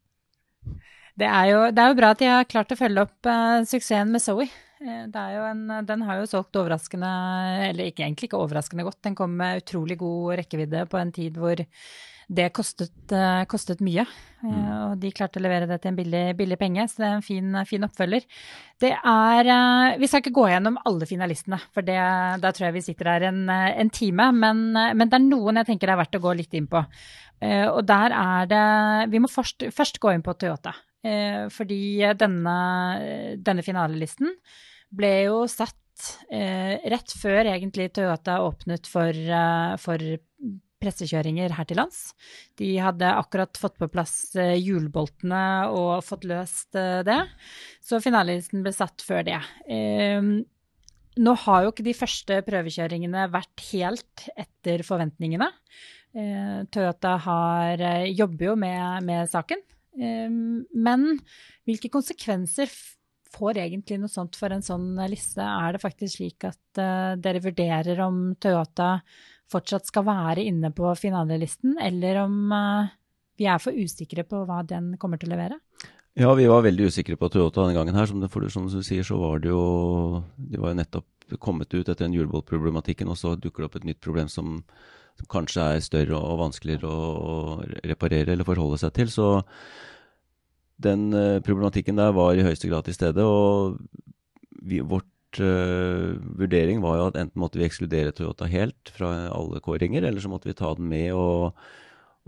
Det 1.20 1.28
er, 1.28 1.46
jo, 1.50 1.62
det 1.74 1.82
er 1.82 1.90
jo 1.90 1.96
bra 1.98 2.10
at 2.14 2.20
de 2.20 2.28
har 2.30 2.48
klart 2.48 2.72
å 2.72 2.78
følge 2.78 3.04
opp 3.04 3.28
uh, 3.28 3.60
suksessen 3.68 4.12
med 4.14 4.22
Zoe. 4.24 4.46
Uh, 4.80 5.08
en, 5.12 5.64
den 5.88 6.04
har 6.06 6.20
jo 6.20 6.28
solgt 6.30 6.56
overraskende, 6.56 7.10
eller 7.66 7.90
ikke, 7.90 8.06
egentlig 8.06 8.30
ikke 8.30 8.40
overraskende 8.40 8.86
godt. 8.86 9.00
Den 9.04 9.16
kom 9.18 9.34
med 9.40 9.64
utrolig 9.64 9.98
god 10.00 10.38
rekkevidde 10.40 10.86
på 10.92 11.00
en 11.00 11.12
tid 11.16 11.36
hvor 11.40 11.60
det 12.30 12.50
kostet, 12.54 12.94
uh, 13.12 13.42
kostet 13.50 13.80
mye. 13.84 14.04
Mm. 14.40 14.52
og 14.72 14.92
de 15.02 15.10
klarte 15.12 15.36
å 15.36 15.42
levere 15.44 15.66
det 15.68 15.76
til 15.82 15.90
en 15.90 15.96
billig, 15.98 16.22
billig 16.38 16.56
penge, 16.56 16.86
så 16.88 17.02
det 17.02 17.08
er 17.10 17.16
en 17.18 17.24
fin, 17.24 17.56
fin 17.68 17.82
oppfølger. 17.84 18.24
Det 18.80 18.94
er 18.96 19.50
Vi 20.00 20.08
skal 20.08 20.22
ikke 20.22 20.32
gå 20.38 20.46
gjennom 20.48 20.78
alle 20.88 21.04
finalistene, 21.04 21.58
for 21.74 21.84
det, 21.84 21.98
da 22.40 22.52
tror 22.56 22.70
jeg 22.70 22.76
vi 22.78 22.82
sitter 22.86 23.10
her 23.10 23.26
en, 23.28 23.42
en 23.50 23.90
time. 23.92 24.30
Men, 24.32 24.62
men, 24.72 25.10
det 25.10 25.18
er 25.18 25.26
noen 25.26 25.60
jeg 25.60 25.68
tenker 25.68 25.90
det 25.90 25.92
er 25.92 26.00
verdt 26.00 26.16
å 26.16 26.22
gå 26.24 26.32
litt 26.38 26.56
inn 26.56 26.70
på. 26.72 26.80
og 27.74 27.82
der 27.84 28.16
er 28.16 28.48
det 28.48 28.64
Vi 29.12 29.20
må 29.20 29.28
først, 29.28 29.68
først 29.76 30.00
gå 30.00 30.14
inn 30.14 30.24
på 30.24 30.32
Toyota. 30.40 30.72
fordi 31.52 32.00
denne, 32.16 32.56
denne 33.44 33.62
finalelisten 33.62 34.32
ble 34.88 35.12
jo 35.26 35.44
satt 35.52 35.76
rett 36.32 37.12
før 37.12 37.44
egentlig 37.44 37.90
Toyota 37.92 38.40
åpnet 38.40 38.88
for, 38.88 39.12
for 39.84 40.08
pressekjøringer 40.80 41.54
her 41.56 41.68
til 41.68 41.80
lands. 41.80 42.00
De 42.58 42.72
hadde 42.82 43.12
akkurat 43.12 43.60
fått 43.60 43.78
på 43.80 43.88
plass 43.92 44.14
eh, 44.38 44.56
hjulboltene 44.60 45.70
og 45.76 46.04
fått 46.06 46.26
løst 46.28 46.78
eh, 46.78 47.02
det. 47.06 47.20
Så 47.84 48.00
finalelisten 48.02 48.64
ble 48.64 48.72
satt 48.74 49.04
før 49.04 49.24
det. 49.28 49.38
Ehm, 49.70 50.34
nå 51.20 51.34
har 51.44 51.64
jo 51.64 51.72
ikke 51.72 51.86
de 51.86 51.96
første 51.96 52.40
prøvekjøringene 52.46 53.26
vært 53.32 53.64
helt 53.70 54.28
etter 54.38 54.84
forventningene. 54.86 55.50
Eh, 56.16 56.62
Toyota 56.72 57.16
har, 57.26 57.84
jobber 58.08 58.52
jo 58.52 58.56
med, 58.60 59.10
med 59.10 59.28
saken. 59.32 59.66
Men 60.00 61.02
hvilke 61.66 61.90
konsekvenser 61.92 62.70
får 63.34 63.58
egentlig 63.58 63.98
noe 64.00 64.08
sånt 64.08 64.38
for 64.38 64.54
en 64.54 64.62
sånn 64.64 64.94
liste? 65.10 65.42
Er 65.42 65.74
det 65.74 65.82
faktisk 65.82 66.14
slik 66.14 66.46
at 66.46 66.80
dere 67.20 67.42
vurderer 67.42 67.98
om 68.06 68.20
Toyota 68.40 68.92
fortsatt 69.50 69.88
skal 69.90 70.06
være 70.06 70.44
inne 70.46 70.70
på 70.74 70.92
finalelisten, 70.98 71.76
eller 71.82 72.22
om 72.24 72.36
vi 73.40 73.48
er 73.48 73.60
for 73.62 73.72
usikre 73.72 74.26
på 74.28 74.44
hva 74.48 74.60
den 74.68 74.94
kommer 75.00 75.20
til 75.20 75.30
å 75.30 75.34
levere? 75.34 75.58
Ja, 76.18 76.32
vi 76.34 76.48
var 76.50 76.64
veldig 76.66 76.88
usikre 76.90 77.16
på 77.16 77.30
Toyota 77.30 77.62
denne 77.62 77.76
gangen 77.78 77.96
her. 77.96 78.08
Som, 78.10 78.20
det, 78.20 78.30
som 78.52 78.66
du 78.68 78.80
sier, 78.84 79.06
så 79.06 79.16
var 79.20 79.40
det 79.40 79.52
jo 79.52 80.22
De 80.36 80.58
var 80.58 80.72
jo 80.72 80.80
nettopp 80.80 81.36
kommet 81.38 81.70
ut 81.72 81.86
etter 81.86 82.02
den 82.02 82.16
hjulboltproblematikken, 82.18 83.08
og 83.08 83.18
så 83.18 83.36
dukker 83.38 83.62
det 83.62 83.68
opp 83.68 83.78
et 83.78 83.86
nytt 83.86 84.00
problem 84.02 84.28
som, 84.28 84.58
som 85.18 85.30
kanskje 85.30 85.68
er 85.76 85.84
større 85.86 86.18
og 86.18 86.40
vanskeligere 86.42 86.90
å, 86.90 87.36
reparere 87.86 88.34
eller 88.34 88.48
forholde 88.48 88.80
seg 88.82 88.92
til. 88.98 89.12
Så 89.14 89.28
den 90.82 91.08
uh, 91.14 91.38
problematikken 91.46 92.00
der 92.00 92.12
var 92.16 92.34
i 92.34 92.44
høyeste 92.44 92.68
grad 92.68 92.88
til 92.88 92.98
stede. 92.98 93.24
Og 93.24 93.78
vi, 94.66 94.82
vårt 94.82 95.08
uh, 95.38 96.16
vurdering 96.40 96.80
var 96.82 96.96
jo 96.98 97.06
at 97.10 97.18
enten 97.20 97.40
måtte 97.42 97.60
vi 97.60 97.66
ekskludere 97.68 98.14
Toyota 98.16 98.48
helt 98.50 98.90
fra 98.94 99.28
alle 99.30 99.62
kåringer, 99.62 100.02
eller 100.02 100.22
så 100.22 100.30
måtte 100.32 100.50
vi 100.50 100.56
ta 100.58 100.74
den 100.74 100.90
med 100.90 101.12
og 101.14 101.60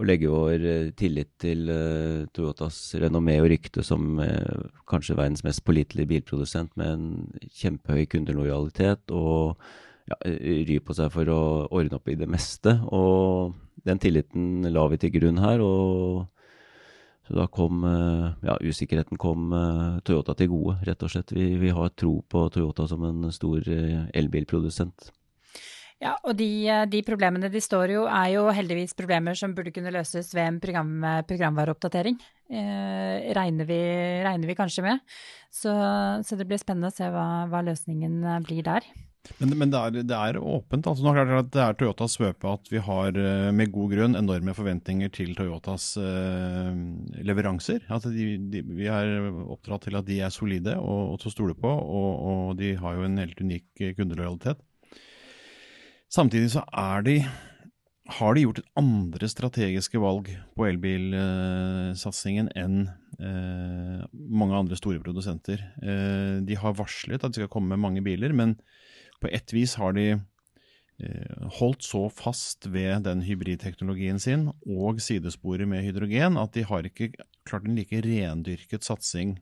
og 0.01 0.07
legge 0.09 0.31
vår 0.33 0.62
uh, 0.65 0.91
tillit 0.97 1.29
til 1.43 1.67
uh, 1.69 2.25
Toyotas 2.33 2.79
renommé 3.03 3.35
og 3.43 3.51
rykte 3.53 3.85
som 3.85 4.17
kanskje 4.88 5.19
verdens 5.19 5.45
mest 5.45 5.61
pålitelige 5.67 6.09
bilprodusent 6.15 6.73
med 6.81 6.95
en 6.95 7.51
kjempehøy 7.61 8.07
kundelojalitet 8.15 9.12
og 9.12 9.61
ja, 10.09 10.17
ry 10.25 10.79
på 10.81 10.97
seg 10.97 11.12
for 11.12 11.29
å 11.29 11.43
ordne 11.69 11.99
opp 11.99 12.09
i 12.09 12.17
det 12.19 12.31
meste. 12.31 12.79
Og 12.88 13.53
den 13.85 14.01
tilliten 14.03 14.65
la 14.73 14.87
vi 14.91 14.99
til 15.03 15.12
grunn 15.19 15.43
her. 15.45 15.61
og 15.61 16.27
så 17.29 17.37
da 17.39 17.47
kom 17.47 17.85
uh, 17.87 18.33
ja, 18.43 18.59
usikkerheten 18.61 19.21
kom 19.21 19.55
Toyota 20.05 20.35
til 20.39 20.51
gode, 20.53 20.79
rett 20.89 21.03
og 21.07 21.13
slett. 21.13 21.33
Vi, 21.35 21.53
vi 21.61 21.71
har 21.75 21.93
tro 21.95 22.17
på 22.29 22.47
Toyota 22.55 22.89
som 22.91 23.05
en 23.07 23.31
stor 23.35 23.69
elbilprodusent. 23.69 25.13
Ja, 26.03 26.17
og 26.27 26.35
de, 26.35 26.49
eh, 26.67 26.85
de, 26.91 27.03
problemene 27.07 27.51
de 27.53 27.61
står 27.63 27.93
jo, 27.95 28.03
er 28.11 28.33
jo 28.35 28.49
heldigvis 28.51 28.97
problemer 28.99 29.39
som 29.39 29.55
burde 29.55 29.71
kunne 29.75 29.93
løses 29.95 30.33
ved 30.35 30.49
en 30.49 30.59
program, 30.63 30.97
programvareoppdatering. 31.29 32.19
Eh, 32.51 33.31
regner, 33.37 33.69
vi, 33.69 33.79
regner, 34.27 34.51
vi, 34.51 34.59
kanskje 34.59 34.83
med. 34.89 35.05
Så, 35.47 35.71
så, 36.27 36.39
det 36.39 36.49
blir 36.51 36.59
spennende 36.59 36.91
å 36.91 36.97
se 36.97 37.07
hva, 37.07 37.47
hva 37.53 37.63
løsningen 37.69 38.19
eh, 38.25 38.41
blir 38.49 38.67
der. 38.67 38.89
Men, 39.39 39.53
men 39.59 39.71
det, 39.71 39.79
er, 39.79 39.97
det, 40.03 40.17
er, 40.17 40.39
åpent. 40.39 40.87
altså 40.91 41.05
nå 41.05 41.13
er 41.15 41.29
Det 41.31 41.43
det 41.55 41.61
er 41.63 41.77
Toyotas 41.79 42.17
svøpe 42.19 42.51
at 42.51 42.67
vi 42.73 42.81
har 42.83 43.15
eh, 43.15 43.51
med 43.55 43.71
god 43.75 43.95
grunn 43.95 44.19
enorme 44.19 44.55
forventninger 44.57 45.13
til 45.15 45.37
Toyotas 45.39 45.93
eh, 46.01 46.73
leveranser. 47.23 47.87
Altså 47.87 48.11
de, 48.15 48.35
de, 48.51 48.65
vi 48.67 48.91
er 48.91 49.31
oppdratt 49.31 49.87
til 49.87 50.01
at 50.01 50.09
de 50.09 50.19
er 50.27 50.35
solide 50.35 50.75
og, 50.81 51.15
og 51.15 51.23
til 51.23 51.31
å 51.31 51.37
stole 51.37 51.57
på, 51.59 51.71
og, 51.71 52.11
og 52.33 52.59
de 52.59 52.75
har 52.83 52.99
jo 52.99 53.07
en 53.07 53.23
helt 53.23 53.47
unik 53.47 53.87
kundelojalitet. 54.01 54.61
Samtidig 56.13 56.51
så 56.53 56.67
er 56.77 57.07
de 57.07 57.17
har 58.19 58.35
de 58.35 58.43
gjort 58.43 58.59
et 58.61 58.71
andre 58.79 59.29
strategiske 59.31 60.01
valg 60.03 60.29
på 60.59 60.67
elbilsatsingen 60.67 62.51
enn 62.59 62.81
eh, 63.23 64.03
mange 64.11 64.59
andre 64.59 64.79
store 64.79 65.01
produsenter. 65.05 65.63
Eh, 65.79 66.43
de 66.45 66.59
har 66.59 66.75
varslet 66.77 67.23
at 67.23 67.31
de 67.31 67.43
skal 67.43 67.53
komme 67.53 67.73
med 67.73 67.85
mange 67.85 68.03
biler, 68.05 68.35
men 68.35 68.57
på 69.23 69.31
ett 69.31 69.55
vis 69.55 69.77
har 69.81 69.95
de 69.97 70.07
eh, 70.13 71.47
holdt 71.61 71.87
så 71.87 72.09
fast 72.13 72.67
ved 72.67 73.07
den 73.07 73.23
hybridteknologien 73.27 74.21
sin 74.23 74.49
og 74.67 75.01
sidesporet 75.03 75.69
med 75.71 75.85
hydrogen 75.87 76.39
at 76.41 76.55
de 76.57 76.67
har 76.69 76.89
ikke 76.89 77.13
klart 77.49 77.67
en 77.67 77.79
like 77.79 78.03
rendyrket 78.05 78.87
satsing 78.87 79.37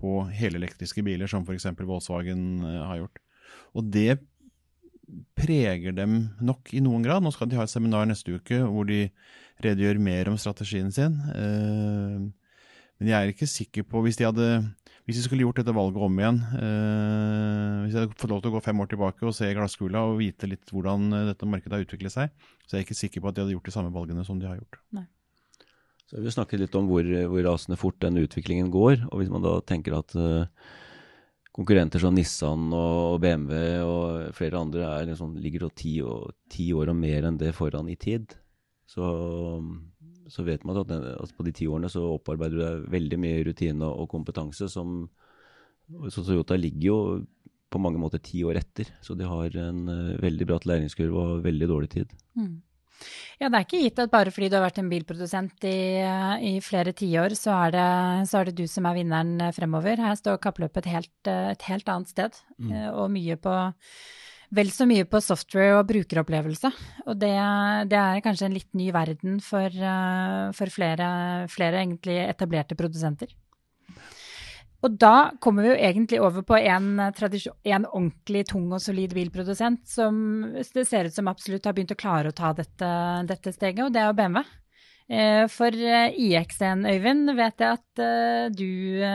på 0.00 0.22
helelektriske 0.28 1.02
biler 1.04 1.30
som 1.30 1.46
f.eks. 1.46 1.68
Volkswagen 1.80 2.64
eh, 2.64 2.80
har 2.84 3.02
gjort. 3.04 3.20
Og 3.76 3.92
det 3.92 4.18
preger 5.38 5.94
dem 5.94 6.16
nok 6.42 6.72
i 6.74 6.82
noen 6.82 7.04
grad. 7.04 7.22
Nå 7.22 7.30
skal 7.34 7.48
de 7.48 7.58
ha 7.58 7.66
et 7.66 7.72
seminar 7.72 8.08
neste 8.08 8.36
uke 8.36 8.58
hvor 8.64 8.88
de 8.88 9.06
redegjør 9.64 10.00
mer 10.02 10.30
om 10.32 10.38
strategien 10.40 10.90
sin. 10.92 11.16
Eh, 11.32 12.26
men 12.96 13.10
jeg 13.12 13.16
er 13.16 13.32
ikke 13.32 13.48
sikker 13.48 13.84
på 13.84 14.00
Hvis 14.04 14.16
de, 14.16 14.24
hadde, 14.24 14.48
hvis 15.06 15.20
vi 15.20 15.24
skulle 15.24 15.44
gjort 15.46 15.60
dette 15.60 15.74
valget 15.74 16.02
om 16.02 16.16
igjen 16.18 16.38
eh, 16.58 17.74
Hvis 17.84 17.92
jeg 17.94 18.00
hadde 18.00 18.18
fått 18.18 18.32
lov 18.32 18.40
til 18.42 18.50
å 18.50 18.56
gå 18.56 18.62
fem 18.64 18.80
år 18.82 18.88
tilbake 18.90 19.22
og 19.28 19.36
se 19.36 19.50
glasskula 19.54 20.02
og 20.08 20.18
vite 20.18 20.48
litt 20.50 20.72
hvordan 20.74 21.12
dette 21.28 21.46
markedet 21.46 21.76
har 21.76 21.84
utviklet 21.84 22.14
seg, 22.14 22.48
så 22.66 22.74
er 22.74 22.82
jeg 22.82 22.88
ikke 22.88 22.98
sikker 22.98 23.22
på 23.22 23.30
at 23.30 23.36
de 23.36 23.44
hadde 23.44 23.54
gjort 23.54 23.70
de 23.70 23.76
samme 23.76 23.94
valgene 23.94 24.26
som 24.26 24.40
de 24.40 24.50
har 24.50 24.58
gjort. 24.58 24.80
Nei. 24.98 25.06
Så 26.06 26.22
Vi 26.22 26.30
snakket 26.30 26.62
litt 26.62 26.74
om 26.78 26.90
hvor, 26.90 27.06
hvor 27.06 27.46
rasende 27.46 27.78
fort 27.78 27.98
den 28.02 28.18
utviklingen 28.22 28.70
går. 28.74 29.08
og 29.10 29.20
Hvis 29.20 29.30
man 29.32 29.42
da 29.42 29.56
tenker 29.66 29.96
at 29.98 30.14
uh, 30.14 30.46
konkurrenter 31.56 32.02
som 32.02 32.14
Nissan 32.14 32.68
og 32.76 33.18
BMW 33.22 33.82
og 33.82 34.34
flere 34.36 34.60
andre 34.60 34.86
er 34.92 35.10
liksom, 35.10 35.34
ligger 35.42 35.66
ti, 35.74 35.98
år, 36.04 36.34
ti 36.52 36.68
år 36.76 36.92
og 36.92 36.98
mer 37.00 37.26
enn 37.26 37.40
det 37.40 37.54
foran 37.56 37.90
i 37.90 37.98
tid. 37.98 38.36
Så, 38.86 39.02
så 40.32 40.44
vet 40.46 40.64
man 40.66 40.80
at, 40.80 40.90
den, 40.90 41.04
altså 41.14 41.38
på 41.38 41.46
de 41.46 41.54
ti 41.54 41.68
årene 41.70 41.90
så 41.92 42.02
opparbeider 42.16 42.56
du 42.56 42.62
deg 42.64 42.90
veldig 42.96 43.18
mye 43.22 43.46
rutine 43.46 43.88
og 43.88 44.10
kompetanse 44.12 44.68
som 44.72 45.08
Så 46.10 46.24
Toyota 46.26 46.56
ligger 46.58 46.86
jo 46.88 46.98
på 47.70 47.78
mange 47.78 48.00
måter 48.02 48.18
ti 48.22 48.42
år 48.46 48.58
etter. 48.58 48.88
Så 49.02 49.14
de 49.14 49.26
har 49.26 49.54
en 49.58 49.86
uh, 49.86 50.16
veldig 50.22 50.46
bratt 50.48 50.66
læringskurve 50.66 51.22
og 51.22 51.44
veldig 51.44 51.68
dårlig 51.70 51.90
tid. 51.92 52.14
Mm. 52.38 52.56
Ja, 53.36 53.50
det 53.50 53.58
er 53.58 53.64
ikke 53.66 53.82
gitt 53.82 53.98
at 54.00 54.12
bare 54.12 54.32
fordi 54.32 54.48
du 54.48 54.56
har 54.56 54.64
vært 54.64 54.78
en 54.80 54.90
bilprodusent 54.90 55.66
i, 55.68 55.78
i 56.50 56.52
flere 56.64 56.94
tiår, 56.96 57.36
så, 57.36 57.52
er 57.66 57.74
det, 57.74 57.88
så 58.30 58.40
er 58.40 58.48
det 58.48 58.56
du 58.62 58.64
som 58.70 58.88
er 58.88 58.96
vinneren 58.96 59.50
fremover. 59.56 60.00
Her 60.00 60.16
står 60.16 60.40
kappløpet 60.44 60.86
et 60.86 60.92
helt, 60.94 61.32
et 61.32 61.66
helt 61.68 61.90
annet 61.92 62.12
sted, 62.14 62.38
mm. 62.56 62.70
Eh, 62.70 62.88
og 62.94 63.10
mye 63.12 63.36
på 63.40 63.56
Vel 64.54 64.70
så 64.70 64.86
mye 64.86 65.06
på 65.10 65.18
software 65.24 65.80
og 65.80 65.88
brukeropplevelse. 65.88 66.70
Og 67.06 67.16
det, 67.18 67.32
det 67.90 67.98
er 67.98 68.22
kanskje 68.24 68.46
en 68.46 68.54
litt 68.54 68.70
ny 68.78 68.92
verden 68.94 69.40
for, 69.42 69.66
eh, 69.66 70.52
for 70.54 70.72
flere, 70.72 71.08
flere 71.50 71.82
etablerte 72.28 72.78
produsenter. 72.78 73.34
Og 74.84 74.98
da 75.00 75.32
kommer 75.42 75.64
vi 75.64 75.72
jo 75.72 75.78
egentlig 75.88 76.20
over 76.22 76.44
på 76.46 76.58
en, 76.60 76.92
en, 77.00 77.86
ordentlig 77.88 78.44
tung 78.52 78.68
og 78.70 78.82
solid 78.84 79.16
bilprodusent 79.16 79.82
som 79.88 80.20
det 80.52 80.84
ser 80.86 81.08
ut 81.08 81.16
som 81.16 81.30
absolutt 81.32 81.66
har 81.66 81.74
begynt 81.74 81.94
å 81.96 81.98
klare 81.98 82.30
å 82.30 82.36
ta 82.36 82.52
dette, 82.54 82.90
dette 83.26 83.54
steget, 83.56 83.82
og 83.86 83.94
det 83.94 84.04
er 84.04 84.12
jo 84.12 84.18
BMW. 84.20 84.44
Eh, 85.06 85.44
for 85.46 85.70
eh, 85.70 86.16
IX1, 86.18 86.82
Øyvind, 86.90 87.30
vet 87.38 87.62
jeg 87.62 87.78
at 87.78 88.00
eh, 88.02 88.46
du 88.50 88.66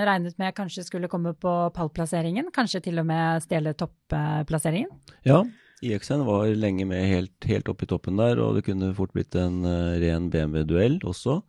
regnet 0.08 0.38
med 0.40 0.56
kanskje 0.56 0.86
skulle 0.88 1.10
komme 1.12 1.34
på 1.36 1.52
pallplasseringen? 1.76 2.48
Kanskje 2.56 2.80
til 2.86 3.02
og 3.02 3.10
med 3.10 3.44
stjele 3.44 3.74
topplasseringen? 3.76 4.94
Ja, 5.28 5.42
IX-en 5.84 6.24
var 6.24 6.48
lenge 6.56 6.88
med 6.88 7.04
helt, 7.10 7.36
helt 7.50 7.72
oppe 7.72 7.84
i 7.84 7.92
toppen 7.92 8.22
der, 8.22 8.40
og 8.40 8.56
det 8.56 8.64
kunne 8.70 8.94
fort 8.96 9.12
blitt 9.18 9.36
en 9.36 9.66
ren 10.00 10.30
BMW-duell 10.32 11.02
også. 11.04 11.42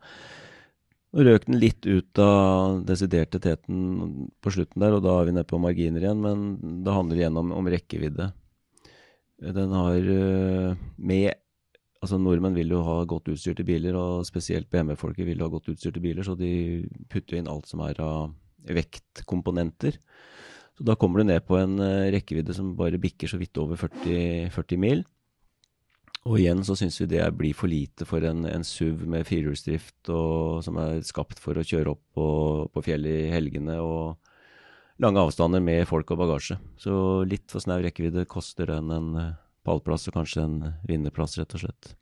Nå 1.12 1.26
røk 1.28 1.44
den 1.46 1.60
litt 1.60 1.86
ut 1.86 2.18
av 2.24 2.80
desiderte 2.88 3.38
teten 3.44 4.30
på 4.42 4.54
slutten 4.54 4.82
der, 4.82 4.96
og 4.96 5.04
da 5.04 5.18
er 5.20 5.28
vi 5.28 5.36
nede 5.36 5.50
på 5.50 5.60
marginer 5.60 6.02
igjen, 6.02 6.24
men 6.24 6.82
det 6.82 6.96
handler 6.96 7.20
igjen 7.20 7.38
om, 7.38 7.52
om 7.54 7.68
rekkevidde. 7.70 8.30
Den 9.52 9.74
har 9.76 10.08
med 10.96 11.41
Altså 12.02 12.18
Nordmenn 12.18 12.56
vil 12.58 12.72
jo 12.74 12.82
ha 12.82 12.96
godt 13.06 13.30
utstyrte 13.30 13.64
biler, 13.66 13.94
og 13.94 14.26
spesielt 14.26 14.66
BMW-folket 14.72 15.26
vil 15.28 15.42
ha 15.44 15.48
godt 15.50 15.70
utstyrte 15.70 16.02
biler, 16.02 16.26
så 16.26 16.34
de 16.38 16.82
putter 17.12 17.38
inn 17.38 17.50
alt 17.50 17.70
som 17.70 17.84
er 17.86 18.00
av 18.02 18.32
vektkomponenter. 18.66 19.98
Så 20.74 20.86
da 20.88 20.96
kommer 20.98 21.20
du 21.22 21.28
ned 21.28 21.44
på 21.46 21.58
en 21.60 21.76
eh, 21.84 22.10
rekkevidde 22.14 22.56
som 22.56 22.72
bare 22.78 22.98
bikker 22.98 23.30
så 23.30 23.38
vidt 23.38 23.58
over 23.60 23.78
40, 23.78 24.50
40 24.54 24.80
mil. 24.82 25.04
Og 26.26 26.38
igjen 26.38 26.62
så 26.66 26.74
syns 26.78 27.00
vi 27.00 27.08
det 27.10 27.22
blir 27.34 27.54
for 27.54 27.70
lite 27.70 28.06
for 28.06 28.22
en, 28.26 28.44
en 28.46 28.66
SUV 28.66 29.06
med 29.10 29.26
firehjulsdrift 29.26 30.10
som 30.62 30.76
er 30.78 31.00
skapt 31.02 31.40
for 31.42 31.58
å 31.58 31.64
kjøre 31.66 31.96
opp 31.96 32.02
på, 32.14 32.26
på 32.70 32.84
fjellet 32.86 33.24
i 33.24 33.32
helgene 33.34 33.80
og 33.82 34.30
lange 35.02 35.18
avstander 35.18 35.62
med 35.64 35.82
folk 35.90 36.12
og 36.14 36.20
bagasje. 36.22 36.60
Så 36.78 36.94
litt 37.26 37.50
for 37.50 37.64
snau 37.64 37.80
rekkevidde 37.82 38.28
koster 38.30 38.70
den 38.70 38.94
en 38.94 39.10
pallplass 39.66 40.08
og 40.10 40.18
kanskje 40.18 40.44
en 40.44 40.58
vinnerplass, 40.88 41.38
rett 41.40 41.56
og 41.56 41.64
slett. 41.64 41.94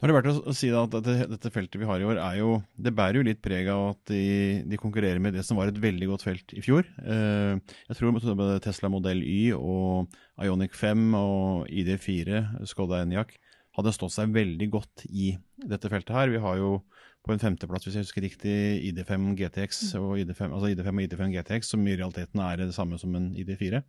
Har 0.00 0.08
det 0.08 0.14
vært 0.16 0.30
å 0.32 0.54
si 0.56 0.70
at 0.72 0.94
dette, 0.94 1.26
dette, 1.28 1.50
feltet 1.52 1.76
vi 1.76 1.88
har 1.88 2.00
i 2.00 2.06
år, 2.08 2.16
er 2.24 2.38
jo, 2.38 2.54
det 2.72 2.94
bærer 2.96 3.18
jo 3.18 3.24
litt 3.26 3.42
preg 3.44 3.66
av 3.68 3.90
at 3.90 4.00
de, 4.08 4.62
de, 4.64 4.78
konkurrerer 4.80 5.20
med 5.20 5.34
det 5.36 5.44
som 5.44 5.60
var 5.60 5.68
et 5.68 5.80
veldig 5.80 6.08
godt 6.08 6.24
felt 6.24 6.54
i 6.56 6.62
fjor. 6.64 6.88
Eh, 7.04 7.58
jeg 7.90 7.98
tror 7.98 8.16
både 8.16 8.62
Tesla 8.64 8.88
modell 8.88 9.20
Y 9.20 9.52
og 9.58 10.08
Ionic 10.40 10.72
5 10.80 11.04
og 11.18 11.68
ID4, 11.68 12.40
Skoda 12.70 13.02
Enyaq, 13.04 13.36
hadde 13.76 13.92
stått 13.92 14.16
seg 14.16 14.32
veldig 14.32 14.70
godt 14.72 15.04
i 15.10 15.34
dette 15.68 15.92
feltet 15.92 16.16
her. 16.16 16.32
Vi 16.32 16.40
har 16.46 16.56
jo 16.62 16.78
på 17.20 17.34
en 17.34 17.42
femteplass, 17.42 17.84
hvis 17.84 17.98
jeg 17.98 18.06
husker 18.06 18.24
riktig, 18.24 18.56
ID5 18.88 19.34
GTX 19.36 19.82
og 20.00 20.16
ID5, 20.22 20.48
altså 20.48 20.72
ID5 20.72 20.96
og 20.96 21.04
ID5 21.04 21.36
GTX, 21.36 21.74
som 21.74 21.84
i 21.84 21.98
realiteten 21.98 22.40
er 22.40 22.62
det 22.62 22.72
samme 22.72 22.96
som 23.00 23.12
en 23.20 23.34
ID4. 23.36 23.82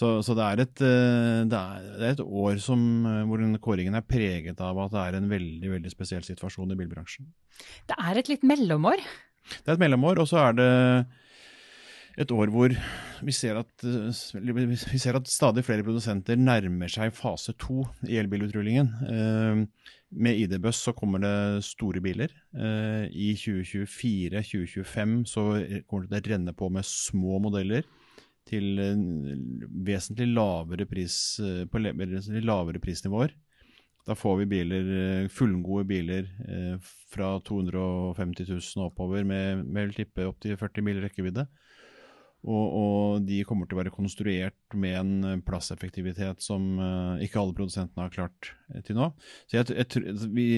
Så, 0.00 0.08
så 0.24 0.32
det, 0.36 0.44
er 0.46 0.62
et, 0.64 0.80
eh, 0.80 1.42
det, 1.50 1.58
er, 1.58 1.88
det 2.00 2.06
er 2.06 2.14
et 2.14 2.22
år 2.24 2.60
som, 2.62 2.80
eh, 3.04 3.24
hvor 3.28 3.42
den 3.42 3.58
kåringen 3.60 3.98
er 3.98 4.06
preget 4.06 4.60
av 4.64 4.78
at 4.86 4.94
det 4.94 5.02
er 5.02 5.18
en 5.18 5.28
veldig 5.28 5.74
veldig 5.74 5.92
spesiell 5.92 6.24
situasjon 6.24 6.72
i 6.72 6.78
bilbransjen. 6.78 7.28
Det 7.90 7.98
er 8.00 8.20
et 8.20 8.30
litt 8.32 8.46
mellomår. 8.48 9.02
Det 9.50 9.66
er 9.68 9.76
et 9.76 9.82
mellomår, 9.82 10.22
og 10.22 10.30
så 10.30 10.40
er 10.46 10.56
det 10.56 10.70
et 12.20 12.32
år 12.32 12.48
hvor 12.52 12.72
vi 12.72 13.32
ser, 13.36 13.60
at, 13.60 13.84
vi 13.84 15.00
ser 15.00 15.16
at 15.18 15.28
stadig 15.28 15.64
flere 15.66 15.84
produsenter 15.84 16.40
nærmer 16.40 16.90
seg 16.92 17.12
fase 17.16 17.52
to 17.60 17.84
i 18.08 18.16
elbilutrullingen. 18.20 18.88
Med 20.10 20.40
ID-buss 20.42 20.80
så 20.88 20.92
kommer 20.96 21.22
det 21.22 21.64
store 21.64 22.02
biler. 22.04 22.32
I 22.56 23.30
2024-2025 23.40 25.16
så 25.30 25.46
kommer 25.88 26.08
det 26.08 26.24
til 26.24 26.32
å 26.32 26.34
renne 26.34 26.56
på 26.56 26.68
med 26.72 26.88
små 26.88 27.40
modeller 27.46 27.86
til 28.50 28.82
vesentlig 29.86 30.28
lavere, 30.34 30.86
pris, 30.90 31.14
på 31.40 31.84
vesentlig 31.86 32.42
lavere 32.44 32.82
prisnivåer. 32.82 33.34
Da 34.08 34.16
får 34.16 34.40
vi 34.40 34.48
biler, 34.50 34.86
fullgode 35.30 35.84
biler 35.86 36.28
fra 37.12 37.34
250 37.46 38.48
000 38.48 38.86
oppover 38.88 39.26
med, 39.28 39.66
med 39.68 39.92
tippe 39.94 40.24
opptil 40.26 40.56
40 40.58 40.86
mil 40.86 41.02
rekkevidde. 41.04 41.44
Og, 42.40 42.66
og, 42.72 43.26
de 43.28 43.42
kommer 43.44 43.68
til 43.68 43.76
å 43.76 43.82
være 43.82 43.92
konstruert 43.92 44.76
med 44.80 44.96
en 44.96 45.42
plasseffektivitet 45.44 46.40
som 46.40 46.72
ikke 47.20 47.40
alle 47.42 47.56
produsentene 47.56 48.06
har 48.06 48.14
klart 48.14 48.52
til 48.86 48.96
nå. 48.96 49.10
Så 49.44 49.58
jeg, 49.58 49.68
jeg 49.76 49.90
altså, 50.14 50.30
vi 50.32 50.48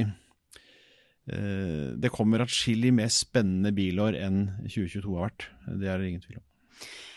Det 2.02 2.10
kommer 2.14 2.42
atskillig 2.42 2.92
mer 2.94 3.10
spennende 3.14 3.74
bilår 3.74 4.16
enn 4.18 4.44
2022 4.66 5.16
har 5.16 5.28
vært. 5.28 5.48
Det 5.80 5.90
er 5.90 5.98
det 5.98 6.12
ingen 6.12 6.24
tvil 6.24 6.40
om. 6.40 6.46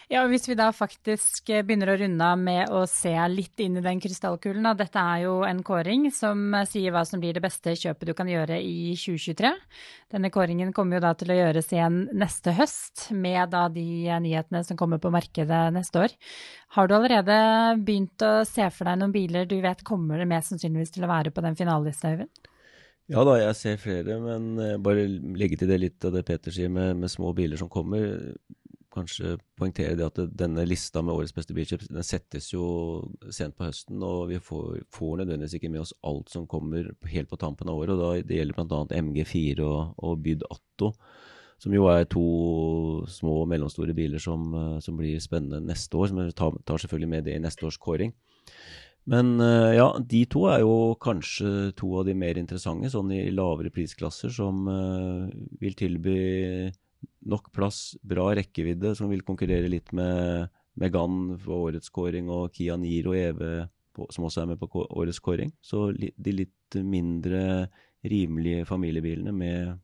Ja, 0.06 0.22
og 0.22 0.30
Hvis 0.30 0.46
vi 0.46 0.54
da 0.54 0.68
faktisk 0.76 1.48
begynner 1.50 1.90
å 1.90 1.96
runde 1.98 2.26
av 2.30 2.38
med 2.38 2.70
å 2.70 2.84
se 2.90 3.14
litt 3.32 3.58
inn 3.64 3.80
i 3.80 3.82
den 3.82 3.98
krystallkulen. 4.04 4.68
Dette 4.78 5.02
er 5.02 5.24
jo 5.24 5.40
en 5.48 5.64
kåring 5.66 6.12
som 6.14 6.54
sier 6.70 6.94
hva 6.94 7.02
som 7.10 7.22
blir 7.24 7.34
det 7.34 7.42
beste 7.42 7.74
kjøpet 7.74 8.12
du 8.12 8.14
kan 8.18 8.30
gjøre 8.30 8.60
i 8.62 8.94
2023. 8.94 9.50
Denne 10.14 10.30
kåringen 10.34 10.74
kommer 10.78 11.00
jo 11.00 11.06
da 11.08 11.16
til 11.18 11.34
å 11.34 11.38
gjøres 11.40 11.74
igjen 11.74 12.04
neste 12.14 12.54
høst, 12.54 13.08
med 13.18 13.50
da 13.56 13.64
de 13.74 13.86
nyhetene 14.22 14.62
som 14.68 14.78
kommer 14.78 15.02
på 15.02 15.10
markedet 15.14 15.62
neste 15.74 16.04
år. 16.04 16.14
Har 16.78 16.86
du 16.86 16.94
allerede 17.00 17.38
begynt 17.82 18.22
å 18.22 18.34
se 18.46 18.68
for 18.70 18.86
deg 18.86 19.00
noen 19.02 19.16
biler 19.16 19.50
du 19.50 19.58
vet 19.64 19.82
kommer 19.88 20.22
det 20.22 20.30
mest 20.30 20.54
sannsynligvis 20.54 20.94
til 20.94 21.08
å 21.08 21.10
være 21.10 21.34
på 21.34 21.42
den 21.46 21.58
finalelista, 21.58 22.14
Øyvind? 22.14 22.52
Ja 23.10 23.22
da, 23.26 23.36
jeg 23.38 23.58
ser 23.58 23.82
flere, 23.82 24.20
men 24.22 24.54
bare 24.86 25.08
legge 25.10 25.58
til 25.62 25.70
det 25.70 25.82
litt 25.82 26.06
av 26.06 26.14
det 26.14 26.24
Peter 26.26 26.54
sier 26.54 26.70
med, 26.74 26.94
med 26.98 27.10
små 27.14 27.34
biler 27.38 27.58
som 27.58 27.70
kommer 27.70 28.06
kanskje 28.96 29.36
poengtere 29.60 29.98
det 30.00 30.08
at 30.08 30.20
denne 30.38 30.66
lista 30.68 31.04
med 31.04 31.14
årets 31.16 31.36
beste 31.36 31.56
bilkjøp 31.56 31.86
den 31.90 32.06
settes 32.06 32.50
jo 32.54 32.66
sent 33.34 33.58
på 33.58 33.68
høsten, 33.68 34.02
og 34.04 34.30
vi 34.32 34.40
får, 34.42 34.82
får, 34.94 35.20
nødvendigvis 35.22 35.58
ikke 35.60 35.72
med 35.74 35.84
oss 35.84 35.94
alt 36.08 36.32
som 36.34 36.48
kommer 36.50 36.90
helt 37.12 37.32
på 37.32 37.40
tampen 37.42 37.72
av 37.72 37.82
året. 37.82 37.96
og 37.96 38.02
da, 38.02 38.26
Det 38.26 38.40
gjelder 38.40 38.58
bl.a. 38.58 38.82
MG4 39.02 39.66
og, 39.66 39.96
og 40.00 40.24
Byd 40.26 40.48
Atto, 40.50 40.94
som 41.62 41.76
jo 41.76 41.88
er 41.92 42.08
to 42.12 42.26
små 43.12 43.42
og 43.44 43.52
mellomstore 43.52 43.96
biler 43.96 44.22
som, 44.22 44.50
som 44.84 44.98
blir 45.00 45.22
spennende 45.24 45.64
neste 45.64 45.98
år. 45.98 46.12
som 46.12 46.26
tar, 46.32 46.58
tar, 46.66 46.82
selvfølgelig 46.84 47.12
med 47.12 47.30
det 47.30 47.38
i 47.38 47.44
neste 47.44 47.68
års 47.68 47.80
kåring. 47.80 48.16
Men 49.06 49.36
eh, 49.40 49.76
ja, 49.78 49.92
de 50.02 50.24
to 50.26 50.48
er 50.50 50.64
jo 50.64 50.96
kanskje 51.02 51.72
to 51.78 51.92
av 52.00 52.08
de 52.08 52.16
mer 52.18 52.40
interessante, 52.42 52.90
sånn 52.90 53.12
i 53.14 53.30
lavere 53.30 53.70
prisklasser, 53.74 54.34
som 54.34 54.66
uh, 54.66 55.30
vil 55.62 55.78
tilby 55.78 56.16
nok 57.26 57.52
plass, 57.56 57.96
bra 58.02 58.30
rekkevidde, 58.38 58.96
som 58.98 59.12
vil 59.12 59.24
konkurrere 59.26 59.70
litt 59.72 59.92
med 59.96 60.50
Megan 60.80 61.38
for 61.42 61.70
årets 61.70 61.92
kåring 61.94 62.30
og 62.32 62.52
Kia 62.56 62.76
Niro 62.80 63.16
og 63.16 63.42
på, 63.96 64.08
som 64.12 64.28
også 64.28 64.44
er 64.44 64.52
med 64.52 64.60
på 64.60 64.70
årets 64.84 65.22
kåring. 65.24 65.54
Så 65.64 65.90
de 65.96 66.34
litt 66.36 66.80
mindre 66.84 67.68
rimelige 68.06 68.66
familiebilene 68.68 69.32
med, 69.34 69.78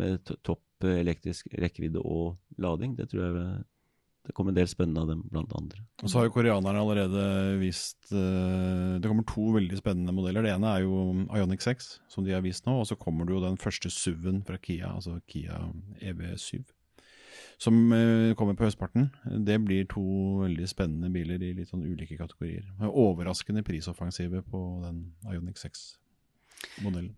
med 0.00 0.32
topp 0.46 0.64
elektrisk 0.88 1.50
rekkevidde 1.60 2.00
og 2.00 2.38
lading, 2.62 2.96
det 2.96 3.10
tror 3.10 3.26
jeg 3.26 3.64
det 4.26 4.34
kommer 4.36 4.52
en 4.52 4.58
del 4.58 4.68
spennende 4.68 5.00
av 5.00 5.08
dem, 5.08 5.22
blant 5.32 5.52
andre. 5.56 5.80
Og 6.02 6.10
så 6.10 6.20
har 6.20 6.26
jo 6.26 6.34
koreanerne 6.34 6.82
allerede 6.82 7.22
vist 7.60 8.12
uh, 8.12 8.98
Det 9.00 9.08
kommer 9.08 9.24
to 9.28 9.46
veldig 9.54 9.78
spennende 9.80 10.12
modeller. 10.12 10.44
Det 10.44 10.52
ene 10.52 10.74
er 10.74 10.84
jo 10.84 11.00
Ionic 11.36 11.64
6, 11.64 11.88
som 12.12 12.26
de 12.26 12.34
har 12.36 12.44
vist 12.44 12.68
nå. 12.68 12.76
Og 12.82 12.86
så 12.90 12.98
kommer 13.00 13.24
det 13.24 13.34
jo 13.34 13.40
den 13.42 13.56
første 13.60 13.90
SUV-en 13.90 14.42
fra 14.44 14.60
Kia, 14.60 14.92
altså 14.92 15.16
Kia 15.30 15.56
EV7. 16.04 16.60
Som 17.60 17.80
uh, 17.92 18.36
kommer 18.36 18.58
på 18.58 18.68
høstparten. 18.68 19.08
Det 19.46 19.56
blir 19.64 19.88
to 19.88 20.04
veldig 20.44 20.68
spennende 20.68 21.12
biler 21.16 21.40
i 21.40 21.54
litt 21.56 21.72
sånn 21.72 21.86
ulike 21.88 22.20
kategorier. 22.20 22.68
Overraskende 22.92 23.64
prisoffensive 23.64 24.44
på 24.52 24.62
den 24.84 25.06
Ionic 25.32 25.64
6-modellen. 25.64 27.16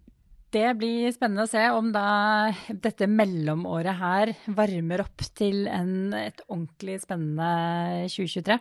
Det 0.53 0.67
blir 0.77 1.09
spennende 1.15 1.47
å 1.47 1.49
se 1.49 1.62
om 1.73 1.87
da 1.95 2.53
dette 2.69 3.07
mellomåret 3.09 3.97
her 3.97 4.33
varmer 4.53 5.01
opp 5.07 5.25
til 5.38 5.65
en, 5.71 6.12
et 6.12 6.43
ordentlig 6.45 6.99
spennende 7.07 8.11
2023. 8.12 8.59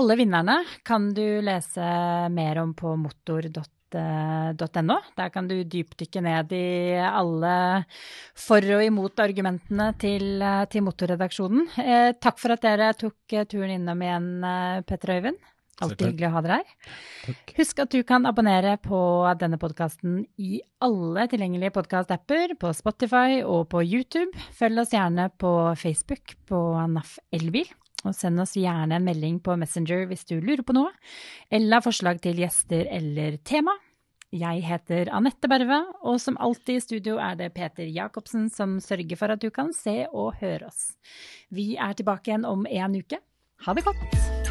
Alle 0.00 0.16
vinnerne 0.16 0.56
kan 0.88 1.10
du 1.12 1.42
lese 1.44 1.84
mer 2.32 2.62
om 2.62 2.72
på 2.72 2.94
motor.no. 2.96 3.66
Der 3.92 5.32
kan 5.34 5.50
du 5.50 5.58
dypdykke 5.68 6.24
ned 6.24 6.56
i 6.56 6.96
alle 7.04 7.54
for 8.32 8.64
og 8.78 8.84
imot 8.86 9.20
argumentene 9.20 9.90
til, 10.00 10.40
til 10.72 10.86
motorredaksjonen. 10.88 11.68
Eh, 11.76 12.10
takk 12.16 12.40
for 12.40 12.56
at 12.56 12.64
dere 12.64 12.94
tok 12.96 13.36
turen 13.52 13.76
innom 13.76 14.00
igjen, 14.00 14.30
eh, 14.48 14.80
Petter 14.88 15.18
Øyvind. 15.18 15.52
Alltid 15.80 16.12
hyggelig 16.12 16.28
å 16.28 16.34
ha 16.34 16.42
dere 16.44 16.58
her. 16.60 16.96
Takk. 17.24 17.52
Husk 17.56 17.80
at 17.82 17.94
du 17.94 18.02
kan 18.06 18.26
abonnere 18.28 18.76
på 18.82 19.00
denne 19.40 19.58
podkasten 19.60 20.20
i 20.36 20.60
alle 20.84 21.24
tilgjengelige 21.32 21.74
podkast-apper, 21.78 22.56
på 22.60 22.72
Spotify 22.76 23.40
og 23.40 23.70
på 23.72 23.82
YouTube. 23.82 24.30
Følg 24.58 24.84
oss 24.84 24.92
gjerne 24.94 25.30
på 25.40 25.52
Facebook 25.80 26.36
på 26.50 26.60
NAF 26.92 27.16
Elbil. 27.34 27.70
Og 28.02 28.14
send 28.18 28.42
oss 28.42 28.56
gjerne 28.58 28.98
en 28.98 29.06
melding 29.06 29.38
på 29.42 29.54
Messenger 29.58 30.08
hvis 30.10 30.26
du 30.26 30.36
lurer 30.42 30.64
på 30.66 30.74
noe, 30.74 30.90
eller 31.54 31.84
forslag 31.84 32.20
til 32.22 32.42
gjester 32.42 32.90
eller 32.90 33.38
tema. 33.46 33.76
Jeg 34.32 34.62
heter 34.64 35.10
Anette 35.12 35.48
Berve, 35.50 35.82
og 36.08 36.16
som 36.22 36.38
alltid 36.40 36.78
i 36.80 36.84
studio 36.84 37.18
er 37.20 37.36
det 37.36 37.50
Peter 37.54 37.84
Jacobsen 37.84 38.48
som 38.50 38.78
sørger 38.80 39.20
for 39.20 39.34
at 39.34 39.44
du 39.44 39.50
kan 39.52 39.74
se 39.76 40.06
og 40.08 40.40
høre 40.40 40.72
oss. 40.72 40.94
Vi 41.52 41.74
er 41.76 41.92
tilbake 41.98 42.32
igjen 42.32 42.48
om 42.48 42.64
en 42.64 42.96
uke. 42.96 43.20
Ha 43.66 43.76
det 43.76 43.84
godt! 43.86 44.41